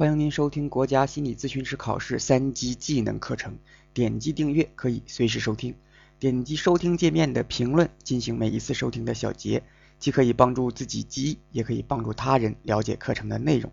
[0.00, 3.58] 欢迎您收听国家心理咨询师考试三级技能课程。
[3.92, 5.74] 点击订阅可以随时收听，
[6.18, 9.62] 点击收听界面的评论进行每一次收听的小结，
[9.98, 13.70] 既可以帮助自己记忆，也可以帮助他人了解课程的内容。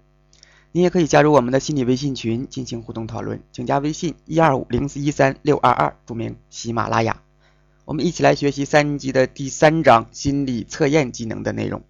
[0.74, 7.22] 您也可以加入我们的心理微信群进行互动讨论，请加微信一二五零四一三六二二，注明喜马拉雅。
[7.86, 11.84] 我们一起来学习三级的第三章心理测验技能的内容。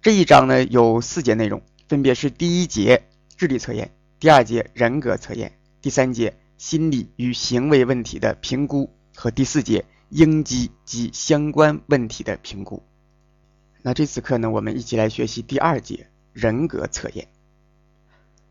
[0.00, 1.60] 这一章呢有四节内容，
[1.94, 3.04] 分别是第一节
[3.36, 12.82] 智力测验，第二节人格测验，第三节心理与行为问题的评估和第四节应激及相关问题的评估。
[13.80, 17.28] 那这次课呢，我们一起来学习第二节人格测验。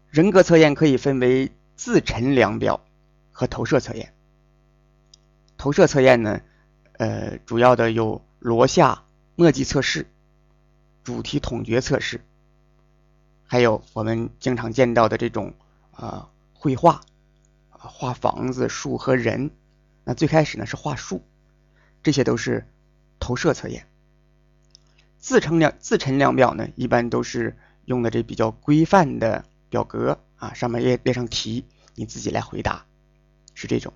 [0.09, 2.85] 人格测验可以分为自陈量表
[3.33, 4.13] 和投射测验。
[5.57, 6.39] 投射测验呢，
[6.93, 9.03] 呃，主要的有罗夏
[9.35, 10.07] 墨迹测试。
[11.03, 12.21] 主题统觉测试，
[13.53, 15.53] 还有我们经常见到的这种
[15.91, 17.01] 啊绘画，
[17.69, 19.51] 画房子、树和人。
[20.03, 21.23] 那最开始呢是画树，
[22.01, 22.67] 这些都是
[23.19, 23.85] 投射测验。
[25.19, 32.87] 自称量自陈量表呢，一般都是用的这比较规范的表格啊，上面列列上题，你自己来回答，
[33.53, 33.93] 是这种。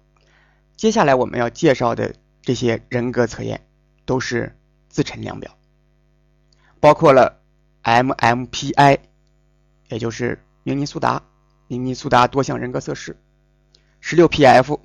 [0.76, 2.14] 接下来我们要介绍的
[2.44, 3.66] 这些人格测验，
[4.06, 4.56] 都是
[4.88, 5.58] 自陈量表。
[6.80, 7.42] 包括了
[7.82, 9.00] MMPI，
[9.90, 11.24] 也就是明尼苏达
[11.68, 13.18] 明尼苏达多项人格测试
[14.02, 14.80] ；16PF，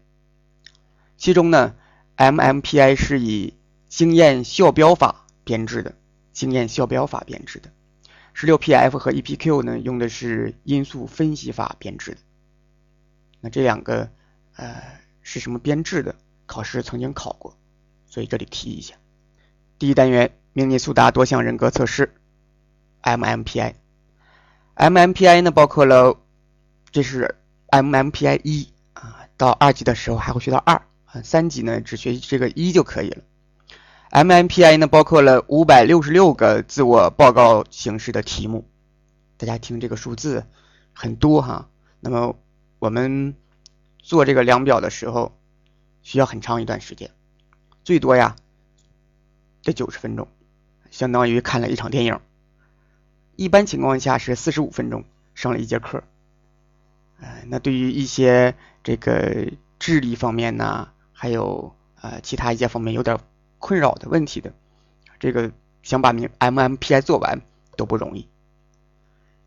[1.17, 1.75] 其中呢
[2.17, 3.53] ，MMPI 是以
[3.87, 5.95] 经验校标法编制的，
[6.31, 7.71] 经验校标法编制的
[8.35, 12.17] ；16PF 和 EPQ 呢，用的是因素分析法编制的。
[13.41, 14.11] 那这两个。
[14.55, 16.15] 呃，是什么编制的？
[16.45, 17.57] 考试曾经考过，
[18.09, 18.95] 所以这里提一下。
[19.77, 22.13] 第一单元明尼苏达多项人格测试
[23.03, 23.75] ，MMPI。
[24.75, 26.17] MMPI 呢，包括了，
[26.91, 27.35] 这是
[27.69, 33.23] MMPI 一啊，到二级的时候还会学到二啊，三级呢只学这个一就可以了。
[34.11, 38.67] MMPI 呢，包括了五百六十六个自我报告形式的题目，
[39.37, 40.45] 大家听这个数字
[40.93, 41.69] 很多哈。
[41.99, 42.35] 那么
[42.79, 43.35] 我们。
[44.01, 45.37] 做这个量表的时候，
[46.01, 47.11] 需要很长一段时间，
[47.83, 48.35] 最多呀，
[49.63, 50.27] 得九十分钟，
[50.91, 52.19] 相当于看了一场电影。
[53.35, 55.03] 一般情况下是四十五分钟
[55.35, 56.03] 上了一节课。
[57.19, 63.17] 呃，那对于一些这个智力方面呢，还有呃其他一些方面有点
[63.57, 64.53] 困扰的问题的，
[65.19, 65.51] 这个
[65.83, 67.41] 想把 MMPI 做完
[67.75, 68.27] 都不容易。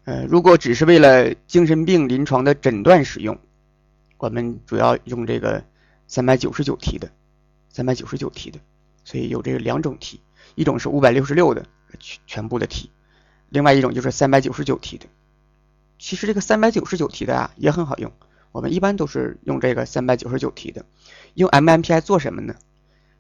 [0.05, 3.39] 呃，如果只是为了精神病临床的诊断使用。
[4.19, 5.65] 我们主要用这个
[6.07, 7.11] 三百九十九题的，
[7.73, 8.61] 三百九十九题的，
[9.03, 10.21] 所以有这两种题，
[10.55, 11.67] 一种是五百六十六的
[11.99, 12.91] 全全部的题，
[13.49, 15.07] 另外一种就是三百九十九题的。
[15.99, 18.13] 其实这个三百九十九题的啊也很好用，
[18.53, 20.85] 我们一般都是用这个三百九十九题的。
[21.35, 22.55] 用 MMPI 做什么呢？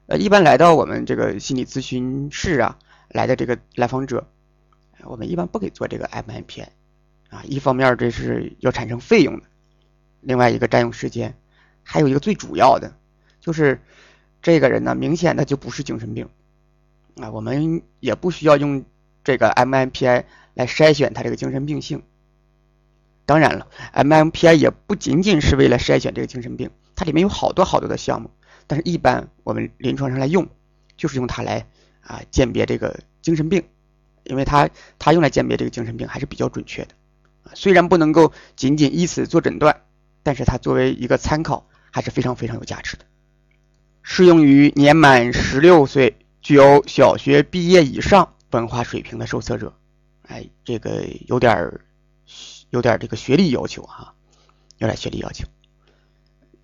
[0.06, 4.28] 呃，一般来到我们这个心理咨询室啊来的这个来访者，
[5.04, 6.66] 我们一般不给做这个 MMPI
[7.30, 9.44] 啊，一方面这是要产生费用的。
[10.20, 11.38] 另外一个占用时间，
[11.82, 12.92] 还有一个最主要的，
[13.40, 13.80] 就是
[14.42, 16.28] 这个人呢，明显的就不是精神病
[17.16, 17.30] 啊。
[17.30, 18.84] 我们也不需要用
[19.24, 22.02] 这个 MMPI 来筛选他这个精神病性。
[23.24, 28.30] 当然了，MMPI 也不仅仅是为了筛选这个精神病，它里面有好多好多的项目。
[28.66, 30.48] 但是，一般我们临床上来用，
[30.96, 31.66] 就是用它来
[32.02, 33.62] 啊鉴别这个精神病，
[34.24, 36.94] 因为它它用来鉴别这个精神病还是比较准确的
[37.54, 39.82] 虽然不能够仅仅以此做诊断。
[40.24, 43.04] 但是它作为一个参考还是非常非常有价值的，
[44.02, 49.74] 适用于年满十六岁、具有小学毕业以上文化水平的受测者。
[50.22, 51.80] 哎，这个有点儿
[52.70, 54.14] 有点儿这个学历要求哈，
[54.78, 55.46] 有点学历要求。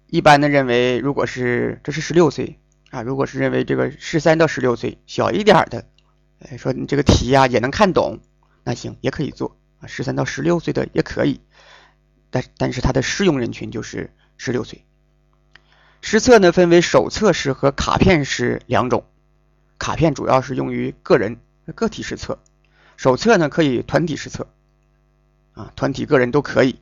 [0.07, 2.59] 一般的认为，如果是这是十六岁
[2.91, 5.87] 啊，如果是认为这个十三到十六岁小一点的，
[6.41, 8.21] 哎，说你这个题呀也能看懂，
[8.65, 11.41] 那行也可以做啊，十三到十六岁的也可以。
[12.31, 14.85] 但但是它的适用人群就是十六岁。
[16.01, 19.05] 实测呢分为手测试和卡片式两种，
[19.79, 21.39] 卡片主要是用于个人
[21.75, 22.39] 个体实测，
[22.97, 24.47] 手测呢可以团体实测，
[25.53, 26.79] 啊团体个人都可以。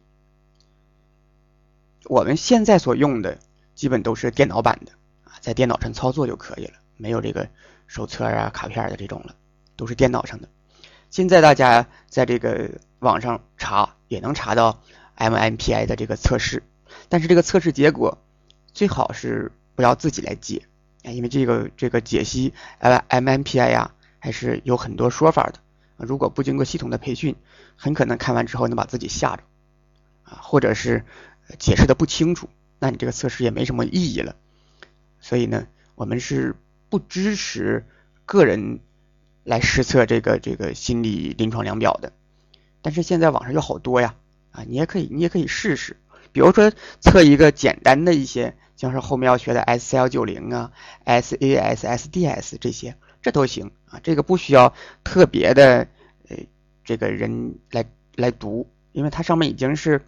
[2.05, 3.39] 我们现在所用的
[3.75, 4.93] 基本都是电脑版的
[5.25, 7.49] 啊，在电脑上操作就可以了，没有这个
[7.87, 9.35] 手册啊卡片的这种了，
[9.77, 10.49] 都是电脑上的。
[11.11, 14.81] 现在大家在这个网上查也能查到。
[15.19, 16.63] MMPI 的这个测试，
[17.09, 18.19] 但是这个测试结果
[18.77, 20.67] 最好是不要自己来解，
[21.03, 25.61] 啊，因为这个这个解析 MMPI 呀，还是有很多说法的。
[25.97, 27.37] 如果不经过系统的培训，
[27.75, 29.43] 很可能看完之后能把自己吓着
[30.25, 31.07] 啊，或者是
[31.59, 34.37] 解释的不清楚，那你这个测试也没什么意义了。
[35.21, 36.55] 所以呢，我们是
[36.91, 37.87] 不支持
[38.27, 38.81] 个人
[39.43, 42.13] 来实测这个这个心理临床量表的。
[42.83, 44.17] 但是现在网上有好多呀，
[44.51, 45.97] 啊，你也可以你也可以试试，
[46.33, 46.71] 比如说
[47.01, 50.73] 测一个简单的一些，像是后面要学的 SCL 九零啊、
[51.05, 52.97] SAS、SDS 这些。
[53.23, 55.89] 这都行啊，这个不需要特别的
[56.29, 56.37] 呃
[56.85, 57.85] 这个人来
[58.15, 60.01] 来读，因为它上面已经是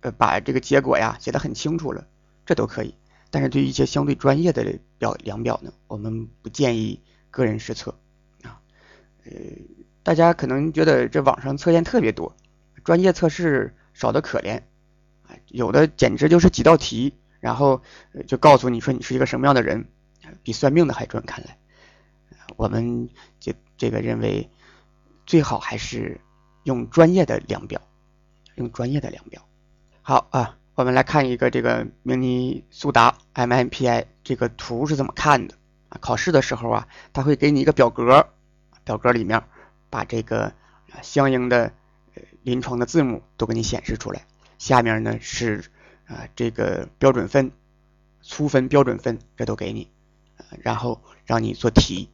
[0.00, 2.08] 呃把这个结果呀写的很清楚了，
[2.44, 2.92] 这都可以。
[3.30, 6.98] 但是对于一些相对专业的表量表呢，我们不建议
[7.30, 7.94] 个人实测
[8.42, 8.58] 啊。
[9.24, 9.30] 呃，
[10.02, 12.34] 大家可能觉得这网上测验特别多，
[12.82, 14.62] 专业测试少的可怜
[15.28, 17.82] 啊，有的简直就是几道题，然后
[18.26, 19.88] 就告诉你说你是一个什么样的人，
[20.42, 21.58] 比算命的还准，看来。
[22.56, 23.08] 我们
[23.38, 24.50] 就这个认为，
[25.24, 26.20] 最好还是
[26.64, 27.80] 用专业的量表，
[28.56, 29.46] 用专业的量表。
[30.02, 35.54] 好啊，我们来看一个这个明尼苏达 MMPI 这个图是怎么看的
[35.88, 35.98] 啊？
[36.00, 38.28] 考试的时候啊，他会给你一个表格，
[38.84, 39.42] 表格里面
[39.88, 40.52] 把这个
[41.02, 41.72] 相应的
[42.42, 44.26] 临床的字母都给你显示出来，
[44.58, 45.64] 下面呢是
[46.10, 47.52] 啊这个标准分、
[48.20, 49.88] 粗分、标准分，这都给你，
[50.58, 52.10] 然后让你做题。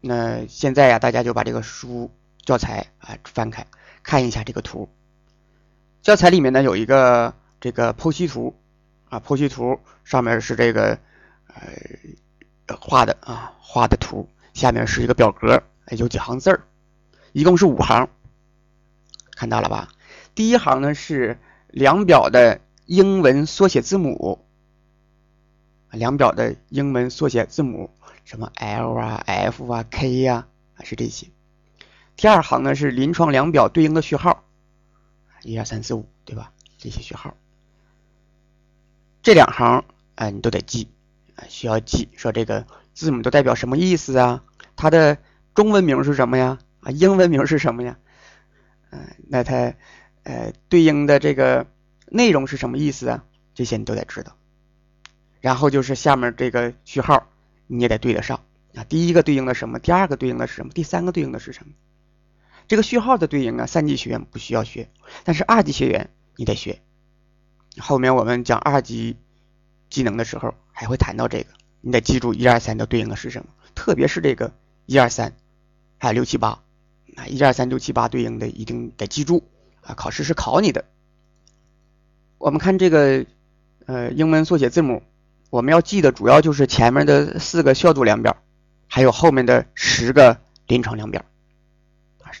[0.00, 2.10] 那现在呀，大家就把这个书
[2.44, 3.64] 教材啊翻开
[4.02, 4.88] 看一下这个图。
[6.02, 8.58] 教材里面呢有一个这个剖析图
[9.08, 10.98] 啊，剖析图上面是这个
[11.46, 15.62] 呃画的啊画的图，下面是一个表格，
[15.96, 16.66] 有几行字儿，
[17.30, 18.08] 一共是五行，
[19.36, 19.88] 看到了吧？
[20.34, 21.38] 第一行呢是
[21.72, 24.44] 量表的英文缩写字母，
[25.90, 27.90] 量表的英文缩写字母。
[28.24, 30.46] 什么 L 啊、F 啊、K 呀，
[30.76, 31.26] 啊是这些。
[32.14, 34.44] 第二行呢是临床量表对应的序号，
[35.42, 36.52] 一二三四五，对吧？
[36.78, 37.36] 这些序号，
[39.24, 39.84] 这两行
[40.14, 40.88] 啊你都得记
[41.34, 42.64] 啊，需要记，说这个
[42.94, 44.44] 字母都代表什么意思啊？
[44.76, 45.18] 它的
[45.54, 46.60] 中文名是什么呀？
[46.82, 47.98] 啊，英文名是什么呀？
[48.90, 49.74] 嗯，那它
[50.24, 51.66] 呃对应的这个
[52.06, 53.24] 内容是什么意思啊？
[53.54, 54.36] 这些你都得知道。
[55.40, 57.28] 然后就是下面这个序号。
[57.68, 58.84] 你也得对得上啊！
[58.84, 59.78] 第一个对应的什么？
[59.78, 60.72] 第二个对应的是什么？
[60.74, 61.72] 第三个对应的是什么？
[62.68, 64.90] 这个序号的对应啊，三级学员不需要学，
[65.24, 66.82] 但是二级学员你得学。
[67.78, 69.16] 后面我们讲二级
[69.88, 71.46] 技能的时候还会谈到这个，
[71.80, 74.52] 你得记住一二三的对应的是什么，特别是这个
[74.84, 75.34] 一二三
[75.96, 76.62] 还有六七八
[77.16, 79.44] 啊，一二三六七八对应的一定得记住
[79.82, 80.84] 啊，考试是考你的。
[82.38, 83.26] 我们看这个
[83.86, 85.02] 呃英文缩写字母。
[85.50, 88.38] 我们要记的主要就是前面的四个效度量表，
[88.88, 91.26] 还有后面的十个临床量表，
[92.22, 92.32] 啊，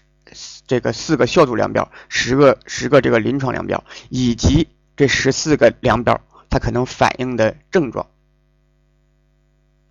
[0.66, 4.66] 这个四个效度量表，十个十个这个临床量表，以及
[4.96, 8.06] 这十四个量表它可能反映的症状，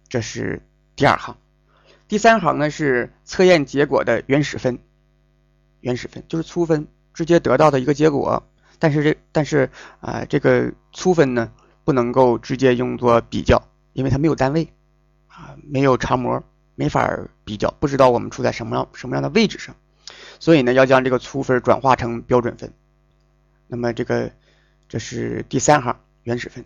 [0.09, 0.63] 这是
[0.95, 1.37] 第二行。
[2.07, 4.79] 第三行呢是测验结果的原始分，
[5.79, 8.43] 原始分就是粗分直接得到的一个结果，
[8.79, 9.69] 但是这但是
[9.99, 11.51] 啊这个粗分呢。
[11.83, 13.59] 不能够直接用作比较，
[13.93, 14.71] 因为它没有单位
[15.27, 16.43] 啊，没有常模，
[16.75, 19.75] 没法比较，不知道我们处在什么样什么样的位置上，
[20.39, 22.71] 所以呢，要将这个粗分转化成标准分。
[23.67, 24.31] 那么这个
[24.87, 26.63] 这是第三行原始分，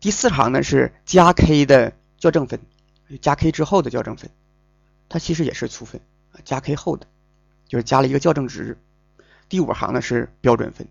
[0.00, 2.60] 第四行呢是加 k 的校正分，
[3.22, 4.30] 加 k 之后的校正分，
[5.08, 5.98] 它其实也是粗分
[6.32, 7.06] 啊，加 k 后的
[7.66, 8.76] 就是加了一个校正值。
[9.48, 10.88] 第五行呢是标准分。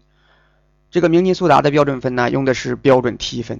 [0.89, 3.59] 这个明尼苏达的标准分呢，用的是标准 T 分。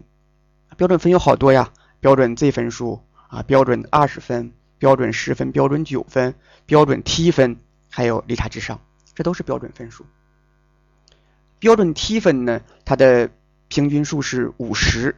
[0.76, 6.36] 标准分有好多呀，标准 Z 分数啊，标准二十分，标准十分，标准九分，
[6.66, 7.58] 标准 T 分，
[7.90, 8.80] 还有利差之上，
[9.14, 10.06] 这都是标准分数。
[11.60, 13.30] 标准 T 分呢，它的
[13.68, 15.16] 平均数是五十，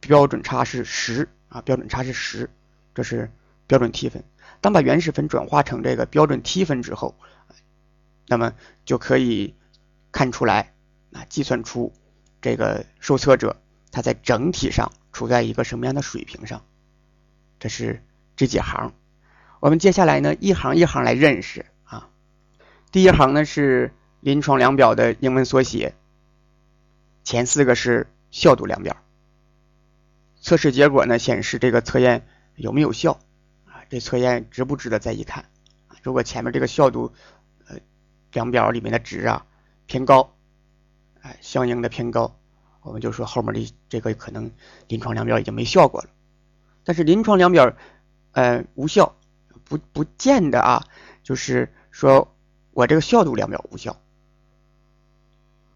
[0.00, 2.50] 标准差是十啊，标准差是十，
[2.94, 3.30] 这是
[3.66, 4.22] 标准 T 分。
[4.60, 7.16] 当把原始分转化成这个标准 T 分之后，
[8.28, 8.54] 那么
[8.84, 9.56] 就可以
[10.12, 10.74] 看出来。
[11.10, 11.94] 啊，计算出
[12.42, 16.66] 这个受测者他在整体上处在一个什么样的水平上，
[17.58, 18.04] 这是
[18.36, 18.92] 这几行。
[19.60, 22.10] 我们接下来呢，一行一行来认识啊。
[22.92, 25.94] 第一行呢是临床量表的英文缩写，
[27.24, 28.98] 前四个是效度量表。
[30.42, 33.18] 测试结果呢显示这个测验有没有效
[33.64, 33.80] 啊？
[33.88, 35.46] 这测验值不值得再一看？
[36.02, 37.14] 如果前面这个效度
[38.38, 39.44] 量表里面的值啊
[39.86, 40.32] 偏高。
[41.22, 42.38] 哎，相应的偏高，
[42.82, 44.52] 我们就说后面的这个可能
[44.86, 46.08] 临床量表已经没效果了。
[46.84, 47.74] 但是临床量表
[48.30, 49.16] 呃无效，
[49.64, 50.86] 不不见得啊，
[51.24, 52.32] 就是说
[52.70, 54.00] 我这个效度量表无效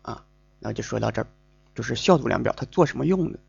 [0.02, 0.25] 啊，
[0.61, 1.26] 那就说到这儿，
[1.75, 3.40] 就是效度量表它做什么用的？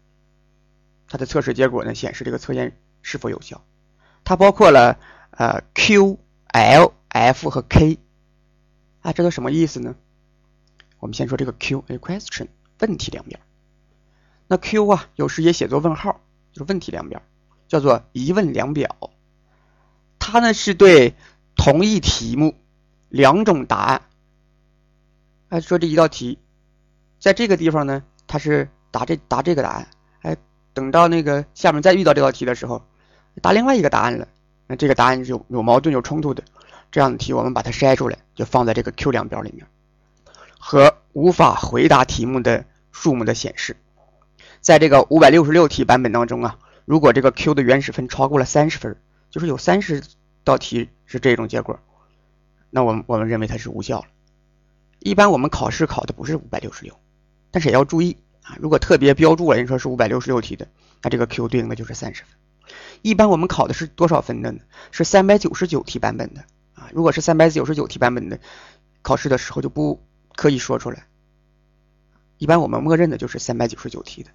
[1.08, 3.64] 它的测试结果呢显示这个测验是否有效？
[4.24, 4.98] 它包括了
[5.30, 6.18] 呃 Q、
[6.48, 8.00] L、F 和 K
[9.04, 9.96] 啊，这都什么意思呢？
[11.00, 12.48] 我们先说这个 Q，a question
[12.80, 13.40] 问题量表。
[14.48, 16.22] 那 Q 啊，有时也写作问号，
[16.54, 17.22] 就是问题量表，
[17.68, 19.12] 叫做疑问量表。
[20.20, 21.16] 它呢是对
[21.56, 22.56] 同一题目
[23.10, 24.04] 两种答案。
[25.50, 26.40] 哎，说这一道题，
[27.20, 29.88] 在这个地方呢，它是答这答这个答案。
[30.22, 30.38] 哎，
[30.74, 32.86] 等到那个下面再遇到这道题的时候，
[33.42, 34.30] 答另外一个答案了。
[34.66, 36.44] 那这个答案是有有矛盾有冲突的，
[36.94, 39.66] 这样的题我们把它筛出来，就放在这个 Q 量表里面，
[40.60, 43.76] 和无法回答题目的数目的显示。
[44.62, 48.96] 在这个五百六十六题版本当中啊，如果这个 Q 的原始分超过了三十分，
[49.32, 50.04] 就是有三十
[50.44, 51.80] 道题是这种结果，
[52.70, 54.06] 那我们我们认为它是无效了。
[55.00, 56.96] 一般我们考试考的不是五百六十六，
[57.50, 60.68] 但是也要注意啊，如果特别标注了，人说是五百六十六题的，
[61.02, 62.32] 那这个 Q 对应的就是三十分。
[63.02, 64.60] 一般我们考的是多少分的呢？
[64.92, 66.46] 是三百九十九题版本的
[66.92, 68.40] 如果是三百九十九题版本的，
[69.02, 70.04] 考试的时候就不
[70.36, 71.06] 可以说出来。
[72.38, 74.32] 一般我们默认的就是三百九十九题的。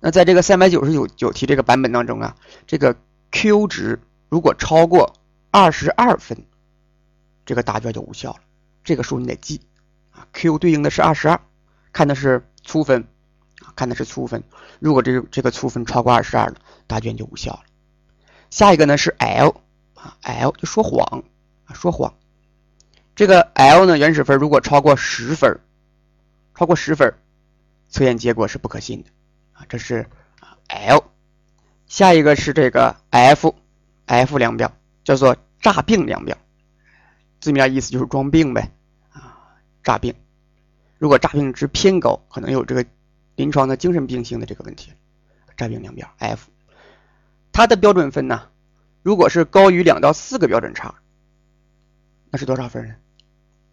[0.00, 2.36] 那在这个三百九十九九题这个版本当中啊，
[2.66, 2.96] 这个
[3.30, 5.14] Q 值如果超过
[5.50, 6.44] 二十二分，
[7.46, 8.40] 这个答卷就无效了。
[8.84, 9.60] 这个数你得记
[10.10, 11.40] 啊，Q 对应的是二十二，
[11.92, 13.08] 看的是粗分
[13.60, 14.42] 啊，看的是粗分。
[14.78, 17.62] 如果这个这个粗分超过二十二了，答卷就无效了。
[18.50, 19.60] 下一个呢是 L
[19.94, 21.24] 啊，L 就说谎，
[21.74, 22.14] 说谎。
[23.14, 25.60] 这个 L 呢原始分如果超过十分，
[26.54, 27.14] 超过十分，
[27.88, 29.10] 测验结果是不可信的。
[29.52, 30.06] 啊，这是
[30.68, 31.04] L，
[31.86, 34.72] 下一个是这个 F，F 量表
[35.02, 36.38] 叫做诈病量表，
[37.40, 38.70] 字面意思就是装病呗，
[39.12, 40.14] 啊，诈病。
[40.98, 42.84] 如果诈病值偏高，可能有这个
[43.34, 44.92] 临床的精神病性的这个问题。
[45.56, 46.50] 诈病量表 F，
[47.50, 48.48] 它的标准分呢，
[49.02, 50.94] 如果是高于两到四个标准差，
[52.30, 52.94] 那是多少分呢？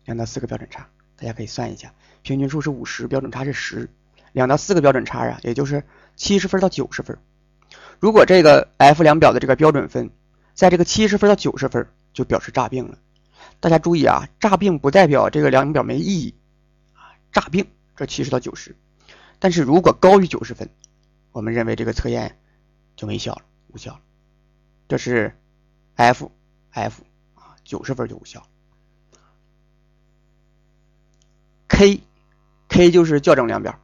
[0.05, 3.89] 两到四个标准差，大家可以算一下，平均数是五十，标准差是十。
[4.31, 5.83] 两到四个标准差啊，也就是
[6.15, 7.17] 七十分到九十分。
[7.99, 10.09] 如果这个 F 量表的这个标准分
[10.53, 12.97] 在这个七十分到九十分，就表示诈病了。
[13.59, 16.35] 大家注意啊，诈病不代表这个量表没意义
[16.93, 18.75] 啊，诈病这七十到九十。
[19.39, 20.69] 但是如果高于九十分，
[21.31, 22.37] 我们认为这个测验
[22.95, 24.01] 就没效了，无效了。
[24.87, 25.35] 这是
[25.95, 26.31] F
[26.71, 27.03] F，
[27.65, 28.47] 九十分就无效。
[31.67, 31.99] K
[32.69, 33.77] K 就是校正量表。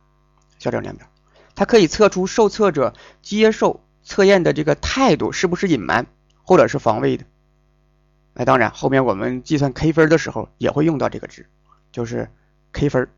[0.60, 1.08] 校正量表，
[1.56, 6.06] 它可以测出受测者接受测验的这个态度是不是隐瞒
[6.44, 7.26] 或者是防卫的。
[8.34, 11.50] 那当然，后面我们计算 K 分的时候也会用到这个值，
[11.92, 12.30] 就是
[12.74, 13.10] K 分，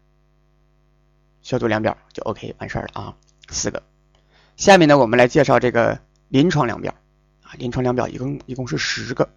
[1.42, 3.18] 消毒量表就 OK 完事儿了啊。
[3.50, 3.84] 四个，
[4.56, 6.96] 下面呢，我们来介绍这个临床量表
[7.42, 9.30] 啊，临床量表一共一共是十个，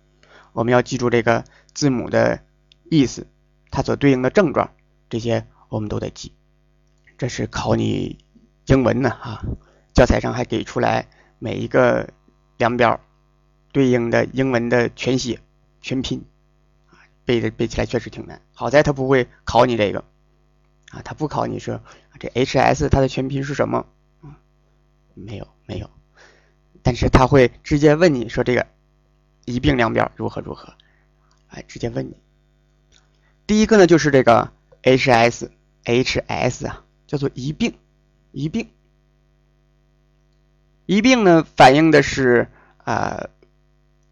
[0.56, 1.44] 我们要记住这个
[1.74, 2.40] 字母的
[2.90, 3.26] 意思，
[3.70, 4.70] 它所对应的症状，
[5.10, 6.32] 这些我们都得记。
[7.18, 8.24] 这是考你
[8.64, 9.44] 英文呢啊，
[9.92, 11.08] 教材上还给出来
[11.38, 12.08] 每一个
[12.56, 12.98] 量表
[13.70, 15.40] 对应的英文的全写
[15.82, 16.24] 全拼
[16.88, 18.40] 啊，背的背起来确实挺难。
[18.54, 20.04] 好在他不会考你这个
[20.90, 21.82] 啊，他不考你说
[22.18, 23.84] 这 HS 它的全拼是什么
[24.22, 24.40] 啊？
[25.12, 25.90] 没有没有，
[26.82, 28.66] 但是他会直接问你说这个
[29.46, 30.74] 一病两表如何如何，
[31.48, 32.20] 哎，直接问你。
[33.46, 35.48] 第一个呢就是这个 HS
[35.84, 36.82] HS 啊。
[37.06, 37.72] 叫做一病，
[38.32, 38.68] 一病，
[40.86, 42.48] 一病呢，反映的是
[42.78, 43.28] 啊，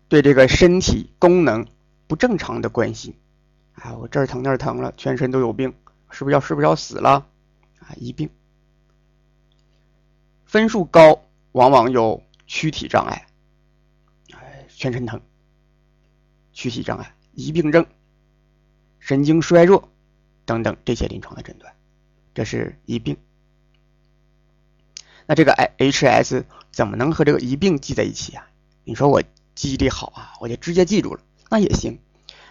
[0.07, 1.67] 对这个身体功能
[2.07, 3.17] 不正常的关心
[3.75, 5.75] 啊，我这儿疼那儿疼了，全身都有病，
[6.09, 7.27] 是不是要是不是要死了
[7.81, 7.91] 啊？
[7.97, 8.31] 一病，
[10.45, 13.27] 分数高往往有躯体障碍，
[14.85, 15.23] 全身疼，
[16.53, 17.87] 躯体障碍，疑病症，
[18.99, 19.89] 神经衰弱
[20.45, 21.73] 等等这些临床的诊断。
[22.35, 23.17] 这是疑病，
[25.25, 28.47] 那这个 H S 怎么能和这个疑病记在一起啊？
[28.85, 29.23] 你说我
[29.55, 31.99] 记忆力好啊，我就直接记住了，那也行。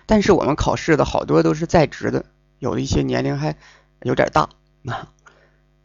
[0.07, 2.25] 但是我们考试的好多都是在职的，
[2.57, 3.55] 有的一些年龄还
[4.01, 4.49] 有点大，
[4.81, 5.07] 那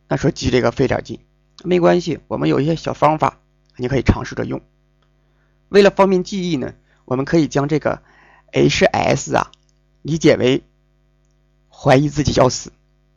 [0.09, 1.21] 那说记这个费点劲，
[1.62, 3.38] 没关系，我们有一些小方法，
[3.76, 4.62] 你可以尝试着用。
[5.68, 8.02] 为了方便记忆呢，我们可以将这个
[8.52, 9.50] H S 啊
[10.02, 10.62] 理解为
[11.68, 12.72] 怀疑自己要死。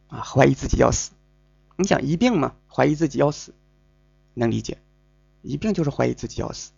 [0.08, 1.12] 啊，怀疑自己要死，
[1.78, 2.52] 你想一病嘛？
[2.68, 3.54] 怀疑自己要死，
[4.34, 4.78] 能理解。
[5.42, 6.74] 一病就是怀疑自己要死。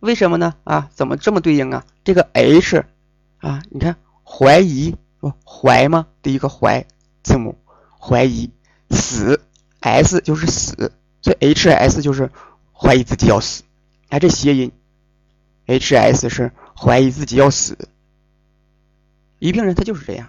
[0.00, 0.56] 为什么呢？
[0.64, 1.86] 啊，怎么这么对应啊？
[2.02, 2.84] 这个 H
[3.38, 6.08] 啊，你看怀疑不怀吗？
[6.22, 6.84] 第一个怀
[7.22, 7.56] 字母
[8.00, 8.50] 怀疑
[8.90, 9.40] 死
[9.78, 10.90] S 就是死，
[11.22, 12.32] 所以 H S 就是
[12.72, 13.62] 怀疑自己要死。
[14.14, 14.70] 哎，这谐音
[15.66, 17.76] H S 是怀疑自己要死。
[19.40, 20.28] 一病人他就是这样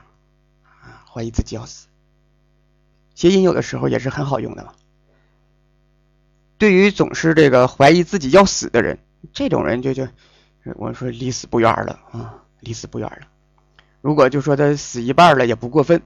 [0.63, 1.85] 啊，怀疑自己要死。
[3.13, 4.73] 谐音有的时候也是很好用的嘛。
[6.57, 8.97] 对于总是这个怀疑自己要死的人，
[9.33, 10.07] 这种人就就
[10.77, 13.27] 我说离死不远了啊，离死不远了。
[14.01, 16.01] 如果就说他死一半了也不过分，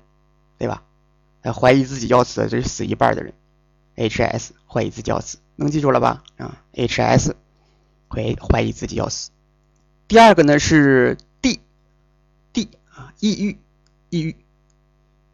[0.57, 0.83] 对吧？
[1.41, 3.33] 他怀疑自己要死，这是死一半的人。
[3.95, 6.23] H S 怀疑自己要死，能记住了吧？
[6.35, 7.37] 啊，H S
[8.09, 9.29] 怀怀疑自己要死。
[10.07, 11.59] 第二个呢是 D
[12.51, 13.57] D 啊，抑郁，
[14.09, 14.35] 抑郁。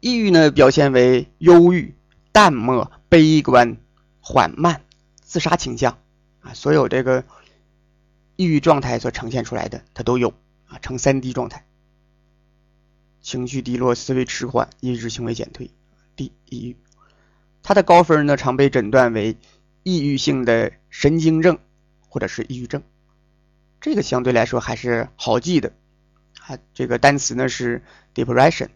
[0.00, 1.94] 抑郁呢，表现为忧郁、
[2.30, 3.78] 淡漠、悲观、
[4.20, 4.82] 缓慢、
[5.20, 5.98] 自杀倾向
[6.40, 7.24] 啊，所有这个
[8.36, 10.34] 抑郁状态所呈现出来的，它都有
[10.66, 11.64] 啊，呈三 D 状态：
[13.20, 15.70] 情绪低落、思维迟缓、意志行为减退。
[16.14, 16.76] D 抑郁，
[17.62, 19.36] 它的高分呢，常被诊断为
[19.82, 21.58] 抑郁性的神经症
[22.16, 22.82] 或者是抑郁症。
[23.78, 25.74] 这个相对来说还是好记的
[26.40, 27.82] 啊，这个单词呢是
[28.14, 28.70] depression。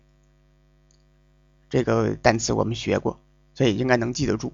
[1.70, 3.18] 这个单词我们学过，
[3.54, 4.52] 所以应该能记得住。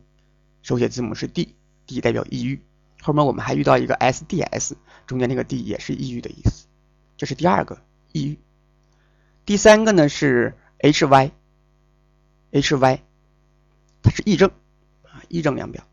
[0.63, 2.63] 手写字母是 D，D 代表抑郁。
[3.03, 4.75] 后面我们还遇到一个 SDS，
[5.09, 6.69] 中间那个 D 也是抑郁的意思。
[7.17, 8.39] 这是第二个抑郁。
[9.47, 13.01] 第三个呢是 HY，HY，
[14.05, 14.53] 它是癔症
[15.03, 15.85] 啊，癔症量表，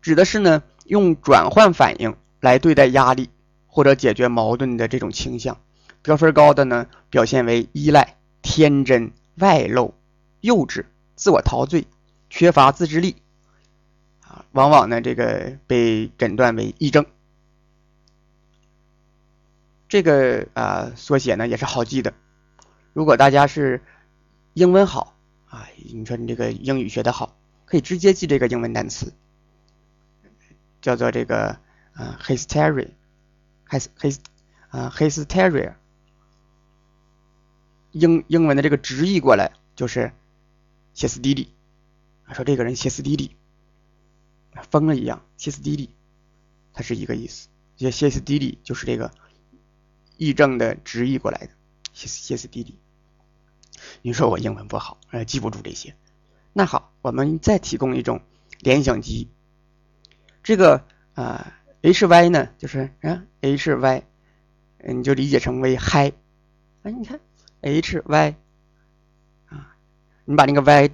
[0.00, 3.30] 指的是呢用转换反应来对待压力
[3.66, 5.58] 或者解决矛盾的这种倾向。
[6.02, 8.16] 得分高的呢表现为依赖。
[8.48, 9.92] 天真、外露、
[10.40, 10.84] 幼稚、
[11.16, 11.88] 自我陶醉、
[12.30, 13.16] 缺乏自制力，
[14.20, 17.04] 啊，往往呢，这个被诊断为癔症。
[19.88, 22.14] 这个啊缩写呢也是好记的。
[22.92, 23.82] 如果大家是
[24.54, 25.16] 英文好
[25.48, 29.12] 啊，你说你这个英语学的好，可以直接记这个英文单词，
[30.86, 31.58] 叫做这个
[31.94, 34.18] 啊 hysteria，hys hys
[34.68, 35.74] 啊 hysteria。
[37.90, 40.12] 英英文的这个直译过来就是
[40.94, 41.48] 歇斯底里，
[42.32, 43.34] 说这个人歇斯底里，
[44.70, 45.90] 疯了一样，歇斯底里，
[46.72, 47.48] 它是一个意思。
[47.76, 49.10] 这歇斯底里就是这个
[50.16, 51.50] 译症的直译过来的，
[51.92, 52.78] 歇歇斯底里。
[54.02, 55.96] 你说我英文不好，呃，记不住这些。
[56.52, 58.22] 那好，我们再提供一种
[58.60, 59.28] 联想记忆。
[60.46, 64.04] 这个啊，H Y 呢，就是啊，H Y，
[64.78, 66.12] 嗯你就理解成为嗨。
[66.84, 67.18] 哎，你看。
[67.62, 68.36] h y
[69.48, 69.74] 啊，
[70.24, 70.88] 你把那个 y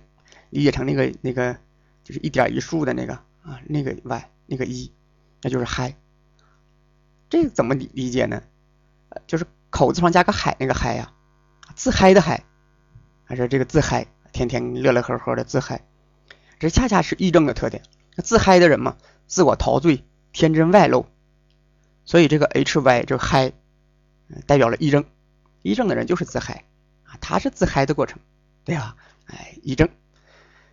[0.49, 1.59] 理解成那个那个
[2.03, 3.13] 就是一点一竖的那个
[3.43, 4.91] 啊，那个 y 那个一，
[5.43, 5.95] 那就是嗨。
[7.29, 8.43] 这怎么理理解呢？
[9.27, 11.13] 就是口字旁加个海那个嗨呀，
[11.75, 12.43] 自嗨的嗨，
[13.25, 15.85] 还是这个自嗨，天天乐乐呵呵的自嗨，
[16.59, 17.83] 这恰恰是癔症的特点。
[18.23, 18.99] 自嗨的人嘛，
[19.33, 21.07] 自我陶醉，天真外露，
[22.05, 23.55] 所以这个 h y 就嗨，
[24.47, 25.07] 代表了癔症。
[25.63, 26.67] 癔症的人就是自嗨
[27.05, 28.19] 啊，他是自嗨的过程，
[28.63, 28.95] 对吧？
[29.25, 29.89] 哎，癔症。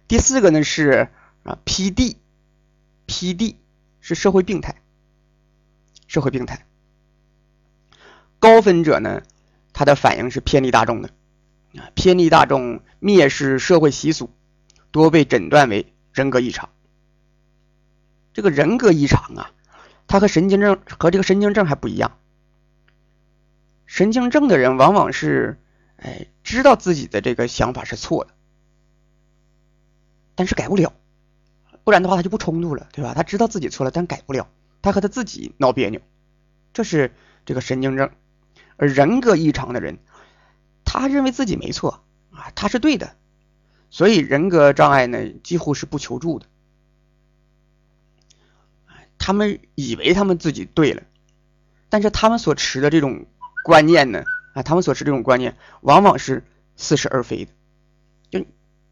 [0.10, 1.08] 第四个呢是
[1.44, 3.56] 啊，PD，PD
[4.02, 4.76] 是社会病态，
[6.08, 6.66] 社会病态。
[8.40, 9.22] 高分者呢，
[9.72, 11.12] 他的反应是偏离大众的
[11.78, 14.30] 啊，偏离大众，蔑视社会习俗，
[14.92, 16.70] 多被诊断为人格异常。
[18.40, 19.52] 这个人格异常啊，
[20.08, 22.18] 他和神经症和这个神经症还不一样。
[23.86, 25.60] 神经症的人往往是，
[25.98, 28.32] 哎，知道自己的这个想法是错的，
[30.36, 30.94] 但是改不了，
[31.84, 33.14] 不然的话他就不冲突了，对吧？
[33.14, 34.48] 他知道自己错了，但改不了，
[34.82, 36.00] 他和他自己闹别扭，
[36.72, 37.14] 这是
[37.46, 38.10] 这个神经症。
[38.78, 39.98] 而人格异常的人，
[40.86, 43.18] 他认为自己没错啊，他是对的，
[43.90, 46.46] 所以人格障碍呢几乎是不求助的，
[49.20, 51.04] 他们以为他们自己对了，
[51.90, 53.28] 但是他们所持的这种。
[53.62, 54.24] 观念呢？
[54.54, 56.46] 啊，他们所持这种观念，往往是
[56.78, 57.52] 似是而非的。
[58.32, 58.40] 就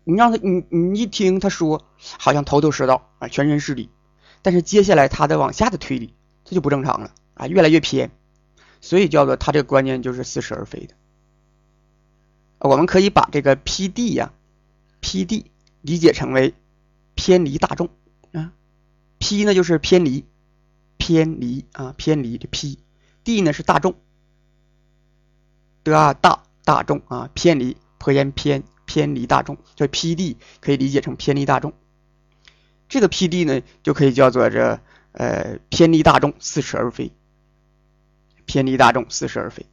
[0.03, 3.89] 你让他，你你一听他说，好像头头是道啊，全身是理。
[4.41, 6.13] 但是接下来他的往下的推理，
[6.43, 8.11] 这就不正常了啊，越来越偏。
[8.81, 10.93] 所以叫做他这个观念就是似是而非的。
[12.59, 14.33] 我们可以把这个 P D 呀
[14.99, 15.49] ，P D
[15.81, 16.53] 理解成为
[17.15, 17.89] 偏离大众
[18.33, 18.51] 啊
[19.19, 20.25] ，P 呢就是偏离，
[20.97, 23.95] 偏离啊，偏离的 P，D 呢是大众。
[25.83, 31.73] 的大大众啊，偏离，颇言偏偏离大众，所以 P D 可以理解成偏离大众。
[32.89, 34.79] 这个 PD 呢就可以叫做这
[35.11, 37.11] 呃偏离大众，似是而非。
[38.45, 39.65] 偏离大众，似是而非。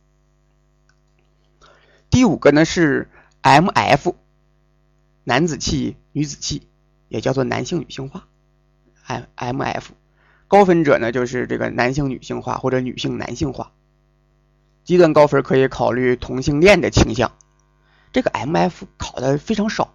[2.10, 3.08] 第五个呢是
[3.42, 4.14] MF，
[5.24, 6.68] 男子气、女子气，
[7.08, 8.28] 也叫做男性女性化。
[9.06, 9.84] M MF
[10.48, 13.72] 高分者呢就是这个男性女性化或者女性男性化。
[14.84, 17.32] 极端高分可以考虑同性恋的倾向。
[18.12, 19.94] 这个 MF 考的非常少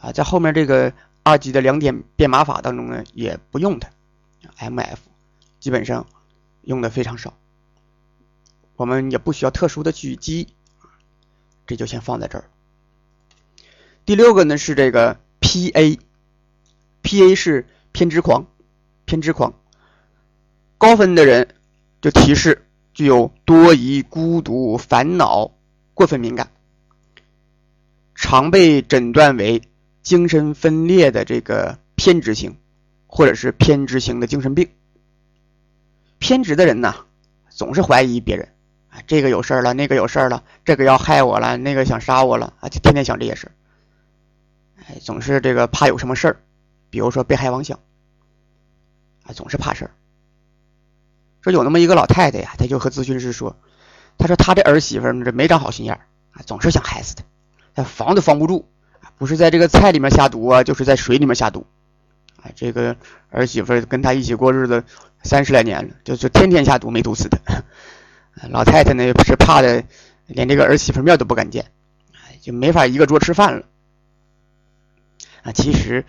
[0.00, 3.90] 啊，在后面这个二级的两点编码法当中呢也不用它。
[4.58, 4.96] MF
[5.60, 6.06] 基本上
[6.62, 7.34] 用的非常少。
[8.76, 10.48] 我们也不需要特殊的去记，
[11.66, 12.44] 这就先放在这儿。
[14.04, 17.66] 第六个呢是这个 PA，PA 是
[17.98, 18.46] 偏执狂，
[19.06, 19.54] 偏执狂，
[20.78, 21.56] 高分的人
[22.00, 25.50] 就提示具有多疑、孤独、烦恼、
[25.94, 26.52] 过分敏感，
[28.14, 29.62] 常被诊断为
[30.00, 32.56] 精神分裂的这个偏执型，
[33.08, 34.68] 或者是偏执型的精神病。
[36.20, 36.94] 偏执的人呢，
[37.50, 38.46] 总是怀疑别人。
[38.90, 42.68] 啊这个有事儿了，那个有事儿了，这个要害我了，那个想杀我了啊！
[42.68, 43.52] 就天天想这些事儿，
[44.86, 46.40] 哎，总是这个怕有什么事儿，
[46.90, 47.80] 比如说被害妄想，
[49.28, 49.90] 啊，总是怕事儿。
[51.42, 53.56] 说有那么一个老太太呀，她就和咨询师说，
[54.18, 56.00] 她说她这儿媳妇这没长好心眼儿
[56.32, 57.22] 啊，总是想害死她，
[57.74, 58.68] 她防都防不住，
[59.18, 61.66] 不是在这个菜里面下毒啊，就是在水里面下毒，
[62.42, 62.96] 啊，这个
[63.30, 64.82] 儿媳妇跟她一起过日子
[65.22, 67.62] 三十来年了，就就天天下毒，没毒死她。
[68.50, 69.84] 老太太呢，是怕的，
[70.26, 71.70] 连这个儿媳妇面都不敢见，
[72.40, 73.64] 就没法一个桌吃饭了。
[75.42, 76.04] 啊，其实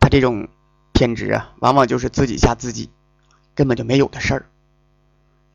[0.00, 0.48] 他这种
[0.94, 2.88] 偏执啊，往往就是自己吓自己，
[3.54, 4.46] 根本就没有的事儿。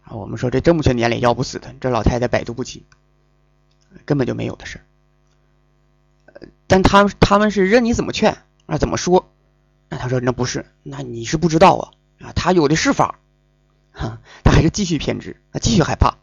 [0.02, 2.84] 啊，我们说这这么些年里要不死的，这老太太百毒不侵，
[4.06, 4.84] 根本就没有的事儿。
[6.68, 9.32] 但他们他们是任你怎么劝啊，怎么说？
[9.90, 11.92] 那他说那不是，那你是不知道啊
[12.28, 13.20] 啊，他有的是法。
[13.92, 16.20] 哈，他还是继续偏执，他继续害怕，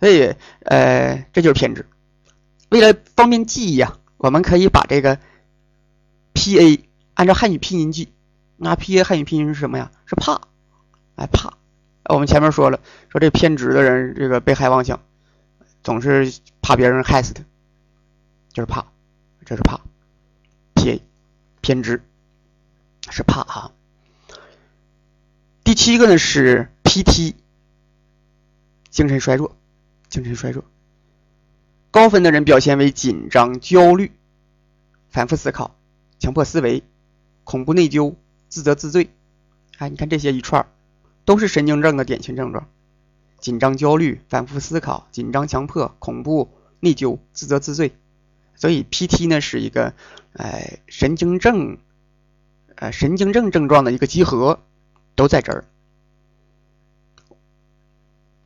[0.00, 1.86] 所以呃，这就是偏执。
[2.68, 5.18] 为了方便记忆啊，我们可以把这个
[6.32, 8.12] P A 按照汉语拼音记。
[8.58, 9.90] 那 P A 汉语拼音是什么呀？
[10.04, 10.40] 是怕，
[11.14, 11.56] 哎怕。
[12.04, 15.00] 我们前面说了，说这偏执的人，这个被害妄想，
[15.84, 17.44] 总是怕别人害死他，
[18.52, 18.86] 就是怕，
[19.44, 19.80] 这是怕。
[20.74, 21.02] P A
[21.60, 22.02] 偏执
[23.10, 23.72] 是怕哈。
[25.62, 27.34] 第七个呢是 PT，
[28.90, 29.54] 精神衰弱，
[30.08, 30.64] 精神衰弱。
[31.90, 34.12] 高分的人表现为紧张、焦虑、
[35.10, 35.76] 反复思考、
[36.18, 36.82] 强迫思维、
[37.44, 38.14] 恐怖内疚、
[38.48, 39.10] 自责自罪。
[39.78, 40.68] 哎，你看这些一串儿
[41.24, 42.68] 都是神经症的典型症状：
[43.38, 47.92] 紧张、焦虑、反复思考、紧张、强迫、恐怖、内疚、自责自罪。
[48.54, 49.94] 所以 PT 呢是一个
[50.32, 51.78] 哎神经症，
[52.74, 54.60] 呃神经症症状的一个集合。
[55.18, 55.64] 都在这儿。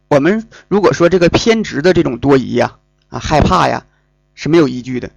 [0.09, 2.79] 我们如果说这个偏执的这种多疑呀、
[3.11, 3.85] 啊害怕呀
[4.35, 5.11] 是没有依据的，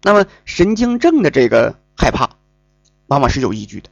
[0.00, 2.36] 那么神经症的这个害怕
[3.12, 3.90] 往往是有依据的。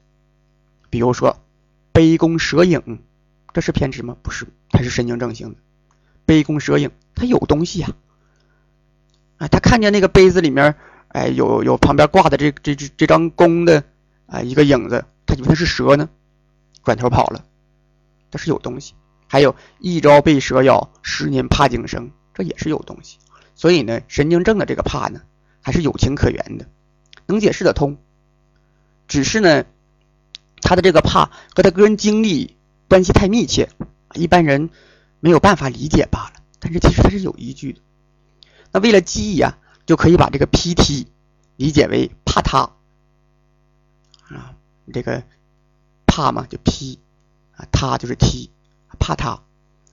[0.88, 1.38] 比如说
[1.92, 3.02] 杯弓蛇影，
[3.52, 4.16] 这是偏执吗？
[4.22, 5.56] 不是，它是神经症性的。
[6.24, 7.90] 杯弓蛇影，它有东西呀，
[9.36, 10.74] 啊，他看见那个杯子里面，
[11.08, 13.84] 哎，有有旁边挂的这这这这张弓的
[14.24, 16.08] 啊一个影子，他以为它是蛇呢。
[16.82, 17.44] 转头跑了，
[18.30, 18.94] 这是有东西。
[19.26, 23.18] 还有一朝被蛇咬，十年怕井绳，这也是有东西。
[23.54, 25.20] 所以呢，神经症的这个怕呢，
[25.60, 26.66] 还是有情可原的，
[27.26, 27.98] 能解释得通。
[29.10, 29.64] 只是呢，
[30.62, 32.56] 他的这个怕和他个人经历
[32.88, 33.68] 关系太密切，
[34.14, 34.70] 一般人
[35.20, 36.40] 没有办法理解罢了。
[36.60, 37.80] 但是其实它是有依据的。
[38.72, 41.06] 那为了记忆啊，就可以把这个 PT
[41.56, 42.70] 理解为怕他
[44.34, 44.54] 啊，
[44.94, 45.22] 这个。
[46.12, 46.98] 怕嘛就 P
[47.56, 48.50] 啊，他就是 T，
[48.98, 49.42] 怕他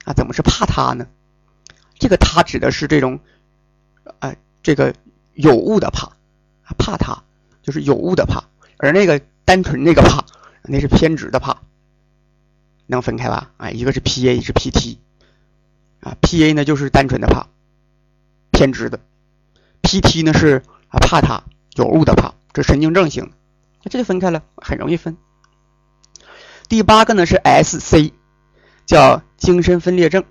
[0.04, 1.06] 啊，怎么是怕他呢？
[2.00, 3.20] 这个他指的是这种，
[4.20, 4.96] 呃，这个
[5.36, 6.14] 有物的怕，
[6.80, 7.24] 怕他
[7.62, 8.46] 就是有物的怕，
[8.78, 10.26] 而那个单纯那个怕，
[10.64, 11.62] 那是偏执的怕，
[12.86, 13.52] 能分开吧？
[13.58, 14.98] 啊，一个是 PA 一个是 PT，
[16.02, 17.48] 啊，PA 呢就是单纯的怕，
[18.52, 19.00] 偏执的
[19.82, 21.44] ，PT 呢是怕他
[21.76, 23.32] 有物的怕，这神经症性，
[23.84, 25.18] 那这就分开了，很容易分。
[26.70, 28.14] 第八个呢是 S C，
[28.86, 30.26] 叫精神分裂症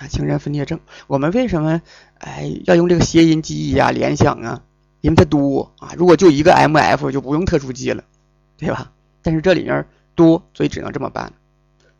[0.00, 0.80] 啊，精神分裂症。
[1.06, 1.80] 我们为什么
[2.18, 4.62] 哎要用这个谐音记忆啊、联想啊？
[5.06, 5.94] 因为它多啊。
[5.96, 8.02] 如果就一个 M F 就不用特殊记了，
[8.58, 8.90] 对吧？
[9.22, 11.32] 但是这里面多，所以只能这么办。